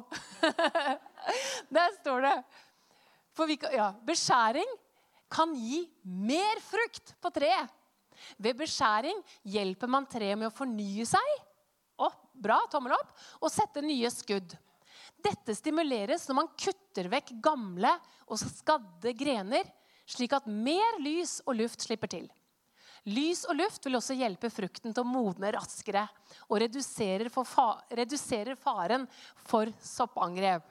Der 1.77 1.97
står 2.01 2.25
det 2.25 2.37
vi, 3.37 3.59
ja, 3.77 3.91
Beskjæring 4.07 4.71
kan 5.29 5.53
gi 5.59 5.83
mer 6.05 6.61
frukt 6.65 7.13
på 7.21 7.33
treet. 7.35 7.73
Ved 8.41 8.57
beskjæring 8.57 9.19
hjelper 9.45 9.91
man 9.93 10.07
treet 10.09 10.39
med 10.41 10.49
å 10.49 10.55
fornye 10.55 11.05
seg 11.05 11.35
opp, 12.01 12.23
bra, 12.33 12.57
tommel 12.73 12.95
opp, 12.97 13.13
og 13.43 13.53
sette 13.53 13.83
nye 13.85 14.09
skudd. 14.13 14.55
Dette 15.21 15.53
stimuleres 15.57 16.25
når 16.29 16.39
man 16.41 16.51
kutter 16.57 17.11
vekk 17.13 17.35
gamle 17.45 17.93
og 18.27 18.41
skadde 18.41 19.13
grener, 19.17 19.69
slik 20.09 20.33
at 20.37 20.49
mer 20.49 21.01
lys 21.03 21.39
og 21.45 21.59
luft 21.61 21.85
slipper 21.85 22.11
til. 22.13 22.27
Lys 23.07 23.45
og 23.47 23.55
luft 23.61 23.85
vil 23.87 23.99
også 23.99 24.17
hjelpe 24.19 24.51
frukten 24.51 24.95
til 24.95 25.05
å 25.05 25.09
modne 25.09 25.53
raskere 25.55 26.09
og 26.49 26.59
reduserer, 26.65 27.31
fa 27.31 27.69
reduserer 27.95 28.59
faren 28.59 29.07
for 29.47 29.71
soppangrep. 29.79 30.65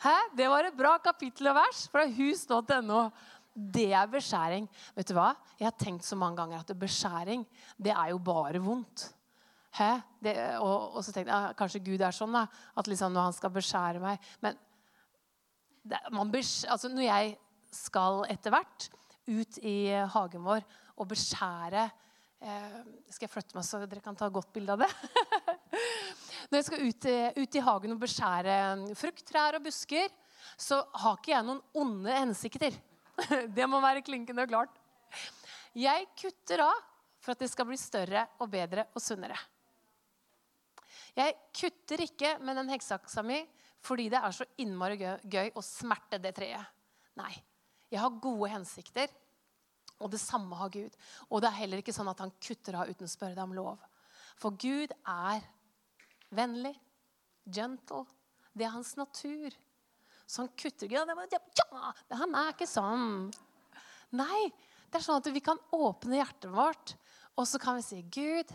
Hæ? 0.00 0.16
Det 0.34 0.48
var 0.50 0.66
et 0.66 0.76
bra 0.76 0.96
kapittel 1.02 1.52
og 1.52 1.60
vers 1.60 1.84
fra 1.92 2.06
hus.no. 2.10 3.04
Det 3.54 3.90
er 3.92 4.10
beskjæring. 4.10 4.66
Vet 4.96 5.10
du 5.10 5.14
hva? 5.18 5.30
Jeg 5.60 5.68
har 5.68 5.78
tenkt 5.78 6.06
så 6.06 6.18
mange 6.18 6.40
ganger 6.40 6.62
at 6.62 6.74
beskjæring, 6.78 7.44
det 7.78 7.92
er 7.94 8.12
jo 8.14 8.20
bare 8.24 8.62
vondt. 8.64 9.10
Hæ? 9.76 9.92
Det, 10.18 10.34
og, 10.58 10.96
og, 10.96 11.04
så 11.04 11.14
tenkte 11.14 11.36
jeg 11.36 11.58
kanskje 11.58 11.84
Gud 11.86 12.02
er 12.02 12.16
sånn 12.16 12.34
da, 12.34 12.46
at 12.50 12.90
liksom 12.90 13.14
når 13.14 13.28
han 13.28 13.36
skal 13.36 13.52
beskjære 13.54 14.02
meg 14.02 14.30
Men 14.42 14.56
det, 15.86 16.00
beskjærer, 16.34 16.72
altså 16.74 16.90
når 16.90 17.06
jeg 17.06 17.36
skal 17.70 18.24
etter 18.32 18.54
hvert 18.56 18.88
ut 19.30 19.60
i 19.62 19.76
hagen 20.10 20.42
vår 20.42 20.64
og 21.00 21.08
beskjære 21.10 21.86
eh, 21.88 22.78
Skal 23.08 23.26
jeg 23.26 23.32
flytte 23.32 23.56
meg 23.56 23.66
så 23.66 23.82
dere 23.84 24.04
kan 24.04 24.18
ta 24.18 24.28
godt 24.32 24.52
bilde 24.54 24.76
av 24.76 24.84
det? 24.84 24.90
Når 26.50 26.58
jeg 26.58 26.66
skal 26.66 26.84
ut, 26.84 27.08
ut, 27.36 27.56
i 27.56 27.64
hagen 27.64 27.94
og 27.94 28.02
beskjære 28.02 28.54
frukttrær 28.98 29.58
og 29.58 29.64
busker, 29.64 30.10
så 30.58 30.80
har 31.02 31.18
ikke 31.18 31.32
jeg 31.32 31.46
noen 31.46 31.60
onde 31.78 32.16
hensikter. 32.16 32.74
Det 33.56 33.68
må 33.70 33.78
være 33.82 34.02
klinkende 34.02 34.48
klart. 34.50 34.72
Jeg 35.76 36.08
kutter 36.18 36.64
av 36.64 36.80
for 37.20 37.34
at 37.34 37.42
det 37.44 37.50
skal 37.52 37.68
bli 37.68 37.78
større 37.78 38.24
og 38.40 38.48
bedre 38.50 38.86
og 38.96 39.02
sunnere. 39.04 39.36
Jeg 41.14 41.36
kutter 41.56 42.02
ikke 42.06 42.36
med 42.42 42.58
den 42.58 42.72
hekseaksa 42.72 43.22
mi 43.26 43.40
fordi 43.84 44.10
det 44.12 44.20
er 44.20 44.34
så 44.36 44.44
innmari 44.60 44.98
gøy 45.00 45.54
å 45.56 45.62
smerte 45.64 46.18
det 46.20 46.34
treet. 46.36 46.66
Nei. 47.16 47.32
Jeg 47.90 47.98
har 48.02 48.18
gode 48.22 48.50
hensikter, 48.52 49.08
og 50.00 50.10
det 50.12 50.20
samme 50.22 50.56
har 50.56 50.72
Gud. 50.72 50.96
Og 51.28 51.42
det 51.42 51.50
er 51.50 51.58
heller 51.60 51.82
ikke 51.82 51.94
sånn 51.94 52.10
at 52.10 52.22
han 52.24 52.32
kutter 52.42 52.78
av 52.80 52.90
uten 52.90 53.06
å 53.06 53.12
spørre 53.12 53.36
deg 53.36 53.44
om 53.44 53.56
lov. 53.56 53.82
For 54.40 54.56
Gud 54.56 54.94
er 55.04 55.44
vennlig, 56.32 56.74
gentle. 57.44 58.06
Det 58.56 58.66
er 58.66 58.74
hans 58.74 58.94
natur. 58.98 59.54
Så 60.26 60.44
han 60.44 60.52
kutter 60.56 60.88
ikke. 60.88 61.04
Han 62.16 62.36
er 62.38 62.52
ikke 62.54 62.68
sånn. 62.70 63.30
Nei, 64.16 64.48
det 64.90 64.98
er 64.98 65.06
sånn 65.06 65.20
at 65.20 65.30
vi 65.30 65.42
kan 65.44 65.60
åpne 65.74 66.18
hjertet 66.18 66.50
vårt, 66.50 66.94
og 67.38 67.46
så 67.46 67.60
kan 67.62 67.78
vi 67.78 67.84
si, 67.86 68.00
'Gud, 68.02 68.50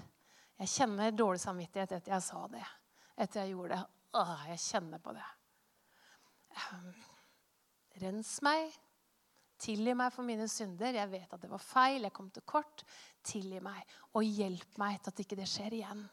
jeg 0.60 0.71
kjenner 0.71 1.15
dårlig 1.15 1.39
samvittighet 1.43 1.95
etter 1.95 2.12
jeg 2.12 2.23
sa 2.23 2.47
det.' 2.51 2.67
Etter 3.15 3.45
jeg 3.45 3.53
gjorde 3.53 3.77
det. 3.77 3.86
Åh, 4.19 4.41
jeg 4.49 4.60
kjenner 4.60 4.99
på 4.99 5.13
det. 5.15 5.27
Um, 6.71 6.95
rens 8.01 8.41
meg. 8.43 8.75
Tilgi 9.61 9.93
meg 9.95 10.11
for 10.11 10.27
mine 10.27 10.47
synder. 10.51 10.97
Jeg 10.97 11.11
vet 11.11 11.31
at 11.31 11.41
det 11.41 11.49
var 11.51 11.63
feil. 11.63 12.03
Jeg 12.03 12.13
kom 12.15 12.27
til 12.33 12.43
kort. 12.47 12.83
Tilgi 13.25 13.61
meg, 13.63 13.81
og 14.13 14.27
hjelp 14.27 14.77
meg 14.81 14.99
til 14.99 15.13
at 15.13 15.21
ikke 15.23 15.37
det 15.39 15.47
skjer 15.49 15.79
igjen. 15.79 16.03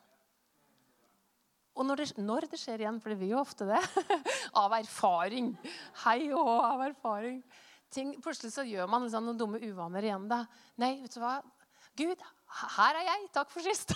Og 1.73 1.87
når 1.89 2.03
det, 2.03 2.07
når 2.21 2.47
det, 2.53 2.61
skjer 2.61 2.85
igjen, 2.85 3.01
for 3.01 3.13
det 3.13 3.19
vil 3.23 3.33
jo 3.33 3.41
ofte 3.41 3.67
det, 3.69 3.81
av 4.63 4.75
erfaring 4.77 5.55
Hei 6.05 6.29
og 6.37 6.51
av 6.53 6.85
erfaring. 6.91 7.41
Ting, 7.93 8.15
plutselig 8.25 8.53
så 8.55 8.65
gjør 8.65 8.89
man 8.89 9.05
liksom 9.05 9.25
noen 9.29 9.41
dumme 9.41 9.61
uvaner 9.61 10.05
igjen. 10.05 10.29
da. 10.29 10.45
Nei, 10.81 10.95
vet 11.03 11.17
du 11.17 11.21
hva? 11.21 11.39
Gud, 11.99 12.23
her 12.77 13.01
er 13.01 13.09
jeg. 13.09 13.27
Takk 13.35 13.51
for 13.53 13.65
sist. 13.65 13.93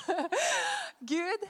Gud, 1.13 1.47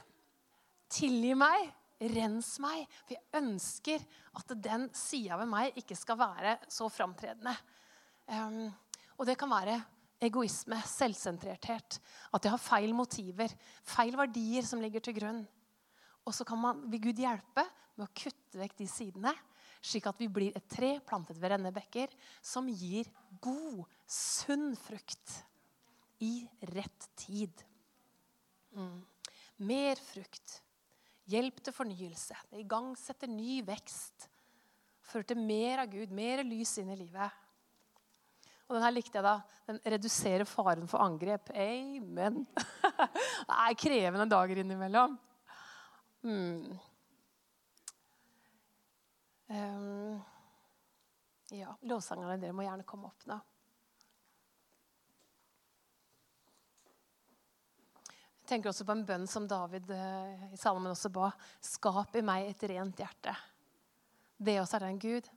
tilgi 0.94 1.34
meg. 1.38 1.72
Rens 2.12 2.52
meg. 2.60 2.84
For 3.06 3.16
jeg 3.16 3.40
ønsker 3.40 4.02
at 4.36 4.52
den 4.62 4.90
sida 4.94 5.38
ved 5.40 5.50
meg 5.50 5.78
ikke 5.80 5.96
skal 5.98 6.20
være 6.20 6.58
så 6.70 6.90
framtredende. 6.92 7.54
Um, 8.26 8.66
og 9.16 9.28
det 9.28 9.36
kan 9.38 9.50
være 9.50 9.76
egoisme, 10.26 10.78
selvsentrerthet. 10.88 11.98
At 12.34 12.44
jeg 12.44 12.52
har 12.52 12.62
feil 12.62 12.94
motiver, 12.96 13.52
feil 13.86 14.16
verdier 14.18 14.66
som 14.66 14.82
ligger 14.82 15.04
til 15.04 15.16
grunn. 15.18 15.42
Og 16.26 16.34
så 16.34 16.46
kan 16.46 16.58
man, 16.58 16.82
vil 16.90 17.04
Gud 17.08 17.22
hjelpe 17.22 17.64
med 17.96 18.08
å 18.08 18.14
kutte 18.16 18.60
vekk 18.60 18.76
de 18.80 18.88
sidene, 18.90 19.32
slik 19.84 20.08
at 20.10 20.18
vi 20.18 20.28
blir 20.32 20.56
et 20.56 20.66
tre 20.68 20.96
plantet 21.06 21.38
ved 21.38 21.52
rennebekker 21.52 22.12
som 22.44 22.66
gir 22.68 23.08
god, 23.42 23.84
sunn 24.06 24.72
frukt 24.78 25.36
i 26.24 26.46
rett 26.72 27.08
tid. 27.18 27.62
Mm. 28.76 29.00
Mer 29.68 30.00
frukt. 30.00 30.60
Hjelp 31.30 31.58
til 31.64 31.74
fornyelse. 31.74 32.36
Det 32.50 32.62
igangsetter 32.62 33.30
ny 33.30 33.60
vekst. 33.66 34.28
Fører 35.06 35.30
til 35.30 35.40
mer 35.40 35.84
av 35.84 35.90
Gud, 35.90 36.12
mer 36.14 36.42
lys 36.46 36.76
inn 36.82 36.90
i 36.92 36.98
livet. 36.98 37.45
Og 38.66 38.74
den 38.74 38.82
her 38.82 38.94
likte 38.94 39.18
jeg 39.20 39.26
da. 39.26 39.36
Den 39.68 39.78
reduserer 39.94 40.46
faren 40.48 40.88
for 40.90 41.02
angrep. 41.04 41.52
Amen. 41.54 42.42
Det 43.46 43.56
er 43.56 43.78
krevende 43.78 44.26
dager 44.30 44.62
innimellom. 44.62 45.14
Mm. 46.26 46.78
Um, 49.46 50.16
ja, 51.54 51.70
lovsangerne, 51.86 52.40
dere 52.42 52.54
må 52.56 52.64
gjerne 52.66 52.86
komme 52.88 53.06
opp 53.12 53.28
nå. 53.30 53.36
Jeg 58.40 58.50
tenker 58.50 58.70
også 58.70 58.86
på 58.86 58.94
en 58.94 59.06
bønn 59.06 59.26
som 59.30 59.46
David 59.50 59.90
uh, 59.90 60.50
i 60.54 60.58
salmen 60.58 60.90
også 60.90 61.10
ba. 61.14 61.30
Skap 61.62 62.18
i 62.18 62.26
meg 62.26 62.50
et 62.50 62.66
rent 62.70 63.02
hjerte. 63.02 63.34
Det 64.38 64.58
også 64.60 64.80
er 64.80 64.88
den 64.88 65.00
Gud. 65.02 65.30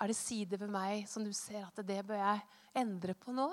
Er 0.00 0.08
det 0.08 0.16
sider 0.16 0.60
ved 0.60 0.72
meg 0.72 1.04
som 1.08 1.24
du 1.26 1.32
ser 1.36 1.66
at 1.66 1.82
det 1.84 2.00
bør 2.08 2.20
jeg 2.22 2.44
endre 2.80 3.14
på 3.18 3.34
nå? 3.36 3.48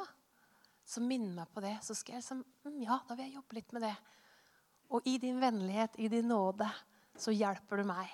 Så 0.88 1.04
minn 1.04 1.34
meg 1.36 1.50
på 1.52 1.64
det. 1.64 1.76
Så 1.84 1.98
skal 1.98 2.16
jeg 2.16 2.24
liksom, 2.24 2.44
ja, 2.86 3.02
da 3.04 3.18
vil 3.18 3.28
jeg 3.28 3.36
jobbe 3.36 3.58
litt 3.58 3.74
med 3.76 3.84
det. 3.84 3.96
Og 4.96 5.10
i 5.10 5.18
din 5.20 5.42
vennlighet, 5.42 5.98
i 6.00 6.08
din 6.12 6.30
nåde, 6.32 6.70
så 7.20 7.34
hjelper 7.36 7.82
du 7.82 7.90
meg. 7.90 8.14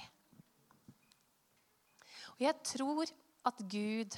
Og 2.33 2.41
jeg 2.41 2.57
tror 2.65 3.11
at 3.45 3.61
Gud 3.69 4.17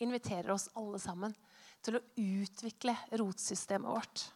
inviterer 0.00 0.52
oss 0.52 0.68
alle 0.76 1.00
sammen 1.00 1.32
til 1.80 1.96
å 1.96 2.04
utvikle 2.20 2.92
rotsystemet 3.16 3.88
vårt. 3.88 4.26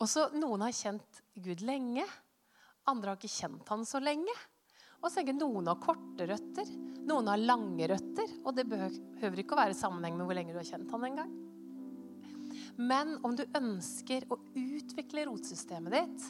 Også 0.00 0.30
noen 0.38 0.64
har 0.64 0.74
kjent 0.74 1.20
Gud 1.36 1.60
lenge. 1.64 2.06
Andre 2.88 3.12
har 3.12 3.20
ikke 3.20 3.36
kjent 3.36 3.68
han 3.68 3.84
så 3.88 4.00
lenge. 4.02 4.32
Og 5.04 5.10
så 5.10 5.20
tenker 5.20 5.36
Noen 5.36 5.68
har 5.68 5.80
korte 5.82 6.26
røtter, 6.30 6.68
noen 7.04 7.28
har 7.28 7.42
lange 7.42 7.88
røtter. 7.90 8.30
Og 8.44 8.54
det 8.56 8.64
behøver 8.70 9.42
ikke 9.42 9.56
å 9.56 9.60
være 9.60 9.74
i 9.74 9.76
sammenheng 9.76 10.16
med 10.16 10.24
hvor 10.24 10.38
lenge 10.38 10.54
du 10.54 10.60
har 10.60 10.68
kjent 10.68 10.94
han 10.94 11.04
en 11.10 11.18
gang. 11.20 11.34
Men 12.80 13.18
om 13.26 13.36
du 13.36 13.44
ønsker 13.54 14.24
å 14.32 14.38
utvikle 14.56 15.26
rotsystemet 15.28 15.94
ditt, 15.94 16.24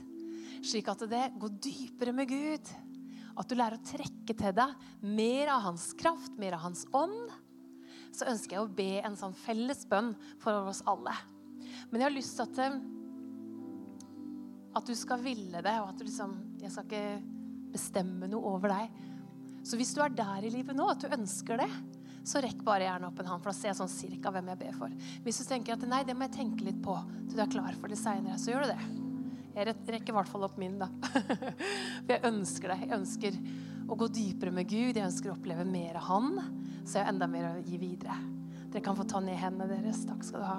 slik 0.66 0.90
at 0.90 1.04
det 1.08 1.28
går 1.40 1.54
dypere 1.62 2.14
med 2.16 2.28
Gud, 2.28 2.72
at 3.34 3.50
du 3.50 3.56
lærer 3.56 3.78
å 3.78 3.86
trekke 3.86 4.34
til 4.36 4.56
deg 4.56 4.74
mer 5.06 5.52
av 5.54 5.64
hans 5.68 5.88
kraft, 5.98 6.34
mer 6.38 6.56
av 6.58 6.66
hans 6.66 6.84
ånd, 6.94 7.32
så 8.14 8.28
ønsker 8.30 8.56
jeg 8.56 8.66
å 8.66 8.74
be 8.74 8.90
en 9.02 9.16
sånn 9.18 9.34
felles 9.34 9.86
bønn 9.90 10.12
for 10.42 10.70
oss 10.70 10.82
alle. 10.90 11.14
Men 11.90 12.00
jeg 12.00 12.06
har 12.08 12.14
lyst 12.14 12.36
til 12.38 12.46
at, 12.46 12.60
eh, 12.62 12.76
at 14.78 14.86
du 14.90 14.94
skal 14.98 15.22
ville 15.22 15.62
det, 15.62 15.76
og 15.80 15.88
at 15.90 15.98
du 15.98 16.04
liksom 16.06 16.40
Jeg 16.64 16.72
skal 16.72 16.84
ikke 16.86 17.33
bestemme 17.74 18.30
noe 18.30 18.54
over 18.54 18.72
deg. 18.72 19.02
Så 19.64 19.78
hvis 19.80 19.94
du 19.96 20.02
er 20.04 20.14
der 20.14 20.46
i 20.46 20.52
livet 20.52 20.76
nå, 20.76 20.86
at 20.92 21.04
du 21.04 21.12
ønsker 21.14 21.60
det, 21.60 21.70
så 22.24 22.40
rekk 22.40 22.62
bare 22.64 22.86
gjerne 22.86 23.08
opp 23.10 23.18
en 23.20 23.28
hånd, 23.28 23.42
for 23.44 23.52
da 23.52 23.56
ser 23.56 23.70
jeg 23.70 23.78
sånn 23.82 23.92
cirka 23.92 24.32
hvem 24.32 24.50
jeg 24.52 24.60
ber 24.62 24.76
for. 24.78 24.92
Hvis 25.24 25.42
du 25.42 25.48
tenker 25.48 25.76
at 25.76 25.84
nei, 25.88 26.02
det 26.08 26.16
må 26.16 26.24
jeg 26.28 26.38
tenke 26.38 26.64
litt 26.64 26.80
på 26.84 26.96
til 27.26 27.36
du 27.36 27.42
er 27.44 27.52
klar 27.52 27.76
for 27.80 27.92
det 27.92 28.00
seinere, 28.00 28.38
så 28.40 28.54
gjør 28.54 28.64
du 28.64 28.72
det. 28.72 29.04
Jeg 29.54 29.68
rekker 29.70 30.10
i 30.10 30.16
hvert 30.16 30.30
fall 30.30 30.46
opp 30.48 30.56
min, 30.58 30.80
da. 30.80 30.88
For 32.04 32.10
jeg 32.10 32.24
ønsker 32.26 32.72
det. 32.72 32.78
Jeg 32.82 32.96
ønsker 32.96 33.36
å 33.86 33.98
gå 34.00 34.08
dypere 34.10 34.50
med 34.50 34.66
Gud. 34.66 34.96
Jeg 34.96 35.06
ønsker 35.06 35.30
å 35.30 35.36
oppleve 35.36 35.66
mer 35.68 36.00
av 36.00 36.08
Han. 36.08 36.32
Så 36.82 36.98
jeg 36.98 37.04
har 37.04 37.12
enda 37.12 37.28
mer 37.30 37.46
å 37.52 37.62
gi 37.62 37.78
videre. 37.78 38.16
Dere 38.64 38.82
kan 38.82 38.98
få 38.98 39.06
ta 39.06 39.22
ned 39.22 39.38
hendene 39.38 39.70
deres. 39.70 40.02
Takk 40.08 40.26
skal 40.26 40.42
du 40.42 40.48
ha. 40.48 40.58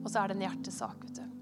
Og 0.00 0.10
så 0.10 0.24
er 0.24 0.32
det 0.32 0.40
en 0.40 0.44
hjertesak, 0.48 1.06
vet 1.06 1.20
du. 1.22 1.33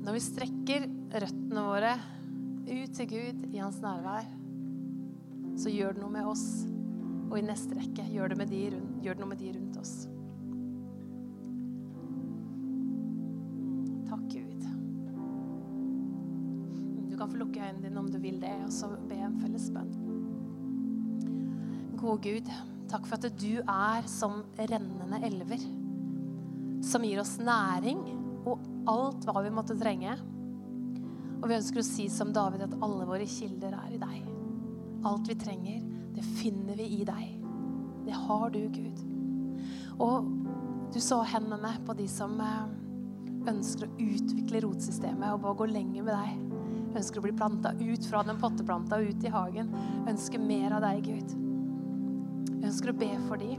Når 0.00 0.16
vi 0.16 0.20
strekker 0.24 0.86
røttene 1.12 1.62
våre 1.66 1.90
ut 2.64 2.92
til 2.96 3.08
Gud 3.10 3.42
i 3.50 3.58
hans 3.60 3.80
nærvær, 3.82 4.28
så 5.60 5.72
gjør 5.72 5.96
det 5.96 6.00
noe 6.00 6.14
med 6.14 6.28
oss. 6.30 6.44
Og 7.30 7.36
i 7.38 7.44
neste 7.44 7.76
rekke 7.76 8.06
gjør 8.10 8.32
det, 8.32 8.46
de 8.48 8.62
rundt, 8.72 8.94
gjør 9.04 9.18
det 9.18 9.22
noe 9.22 9.30
med 9.30 9.42
de 9.42 9.50
rundt 9.54 9.76
oss. 9.78 9.92
Takk, 14.08 14.24
Gud. 14.32 14.64
Du 17.10 17.14
kan 17.20 17.30
få 17.30 17.42
lukke 17.42 17.60
øynene 17.60 17.84
dine 17.84 18.00
om 18.00 18.08
du 18.10 18.18
vil 18.22 18.40
det, 18.42 18.56
og 18.64 18.72
så 18.74 18.88
be 19.10 19.20
en 19.20 19.36
felles 19.42 19.68
bønn. 19.74 19.92
Gode 22.00 22.24
Gud, 22.24 22.48
takk 22.88 23.04
for 23.04 23.20
at 23.20 23.36
du 23.36 23.60
er 23.60 24.08
som 24.08 24.40
rennende 24.56 25.20
elver. 25.28 25.68
Som 26.80 27.04
gir 27.04 27.20
oss 27.20 27.36
næring 27.36 28.00
alt 28.88 29.26
hva 29.26 29.42
vi 29.44 29.52
måtte 29.54 29.76
trenge. 29.78 30.16
Og 31.40 31.48
vi 31.48 31.56
ønsker 31.56 31.80
å 31.80 31.86
si 31.86 32.08
som 32.12 32.32
David 32.36 32.66
at 32.66 32.76
alle 32.84 33.06
våre 33.08 33.28
kilder 33.28 33.76
er 33.76 33.94
i 33.96 34.00
deg. 34.00 34.18
Alt 35.08 35.30
vi 35.30 35.36
trenger, 35.40 35.80
det 36.14 36.24
finner 36.36 36.76
vi 36.76 36.88
i 37.00 37.04
deg. 37.08 37.40
Det 38.04 38.16
har 38.26 38.50
du, 38.52 38.60
Gud. 38.72 39.00
Og 40.00 40.28
du 40.92 41.00
så 41.00 41.20
hendene 41.28 41.72
på 41.86 41.94
de 41.96 42.06
som 42.10 42.36
eh, 42.42 42.62
ønsker 43.50 43.88
å 43.88 43.98
utvikle 44.04 44.62
rotsystemet 44.66 45.32
og 45.32 45.42
bare 45.44 45.58
gå 45.62 45.68
lenger 45.72 46.06
med 46.06 46.16
deg. 46.16 46.46
Ønsker 47.00 47.20
å 47.20 47.24
bli 47.24 47.34
planta 47.36 47.72
ut 47.78 48.06
fra 48.10 48.24
den 48.26 48.40
potteplanta 48.40 48.98
og 48.98 49.12
ut 49.12 49.24
i 49.24 49.32
hagen. 49.32 49.70
Ønsker 50.10 50.42
mer 50.42 50.76
av 50.76 50.84
deg, 50.84 51.06
Gud. 51.06 51.36
Jeg 52.50 52.72
ønsker 52.72 52.92
å 52.92 52.98
be 53.00 53.10
for 53.28 53.40
de. 53.40 53.54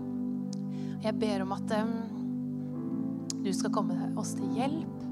Jeg 1.01 1.17
ber 1.17 1.45
om 1.45 1.55
at 1.55 1.71
um, 1.79 1.95
du 3.41 3.49
skal 3.55 3.73
komme 3.73 4.12
oss 4.19 4.36
til 4.38 4.51
hjelp 4.60 5.11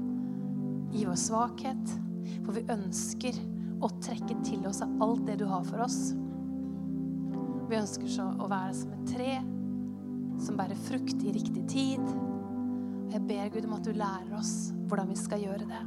i 0.92 1.04
vår 1.04 1.18
svakhet. 1.18 1.94
For 2.44 2.56
vi 2.56 2.66
ønsker 2.72 3.36
å 3.80 3.88
trekke 4.02 4.36
til 4.44 4.66
oss 4.68 4.82
av 4.84 4.92
alt 5.02 5.24
det 5.28 5.38
du 5.40 5.46
har 5.48 5.64
for 5.66 5.84
oss. 5.84 6.12
Vi 7.70 7.78
ønsker 7.78 8.10
så 8.10 8.26
å 8.34 8.48
være 8.50 8.74
som 8.76 8.92
et 8.96 9.12
tre 9.12 9.32
som 10.40 10.56
bærer 10.58 10.78
frukt 10.88 11.22
i 11.22 11.32
riktig 11.36 11.62
tid. 11.70 12.02
Og 12.02 13.14
Jeg 13.14 13.26
ber 13.28 13.52
Gud 13.54 13.66
om 13.68 13.76
at 13.76 13.86
du 13.86 13.92
lærer 13.94 14.36
oss 14.38 14.72
hvordan 14.88 15.10
vi 15.12 15.18
skal 15.18 15.42
gjøre 15.44 15.68
det. 15.68 15.82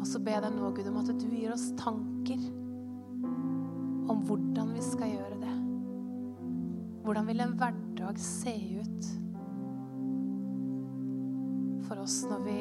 Og 0.00 0.06
så 0.08 0.20
ber 0.24 0.38
jeg 0.38 0.44
deg 0.46 0.56
nå, 0.56 0.70
Gud, 0.74 0.88
om 0.88 1.00
at 1.02 1.10
du 1.12 1.26
gir 1.28 1.52
oss 1.52 1.68
tanker 1.78 2.40
om 4.10 4.22
hvordan 4.26 4.72
vi 4.74 4.84
skal 4.84 5.12
gjøre 5.12 5.40
det. 5.42 5.56
Hvordan 7.04 7.28
vil 7.28 7.44
en 7.44 7.56
hverdag 7.60 8.18
se 8.22 8.54
ut 8.80 9.10
oss 12.10 12.24
når 12.26 12.40
vi 12.42 12.54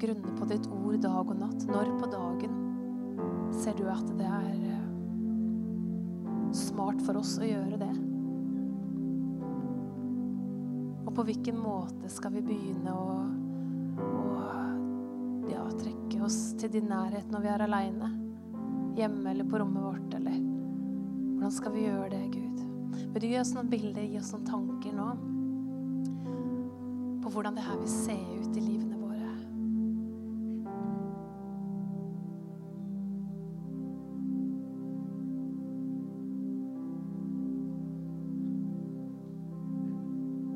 grunner 0.00 0.36
på 0.38 0.46
ditt 0.48 0.66
ord 0.72 0.96
dag 1.04 1.28
og 1.28 1.36
natt? 1.36 1.66
Når 1.68 1.90
på 2.00 2.08
dagen 2.08 2.54
ser 3.60 3.76
du 3.76 3.84
at 3.92 4.06
det 4.16 4.24
er 4.24 4.62
eh, 4.70 4.86
smart 6.56 7.02
for 7.04 7.20
oss 7.20 7.34
å 7.36 7.44
gjøre 7.44 7.76
det? 7.82 7.92
Og 11.04 11.12
på 11.18 11.26
hvilken 11.28 11.60
måte 11.60 12.08
skal 12.08 12.32
vi 12.38 12.46
begynne 12.48 12.96
å 12.96 13.10
trekke 15.80 16.24
oss 16.24 16.38
til 16.60 16.72
din 16.72 16.88
nærhet 16.88 17.28
når 17.32 17.44
vi 17.44 17.50
er 17.52 17.62
aleine. 17.64 18.08
Hjemme 18.96 19.34
eller 19.34 19.44
på 19.48 19.60
rommet 19.60 19.84
vårt, 19.84 20.14
eller 20.16 20.40
Hvordan 21.40 21.52
skal 21.56 21.72
vi 21.72 21.84
gjøre 21.84 22.08
det, 22.12 22.24
Gud? 22.34 22.64
Vil 23.12 23.22
du 23.22 23.26
gi 23.28 23.38
oss 23.40 23.52
noen 23.56 23.68
bilder, 23.72 24.02
gi 24.04 24.18
oss 24.20 24.32
noen 24.34 24.48
tanker 24.48 24.96
nå 24.96 25.06
på 27.30 27.34
hvordan 27.34 27.56
det 27.56 27.62
her 27.64 27.76
vil 27.78 27.88
se 27.88 28.29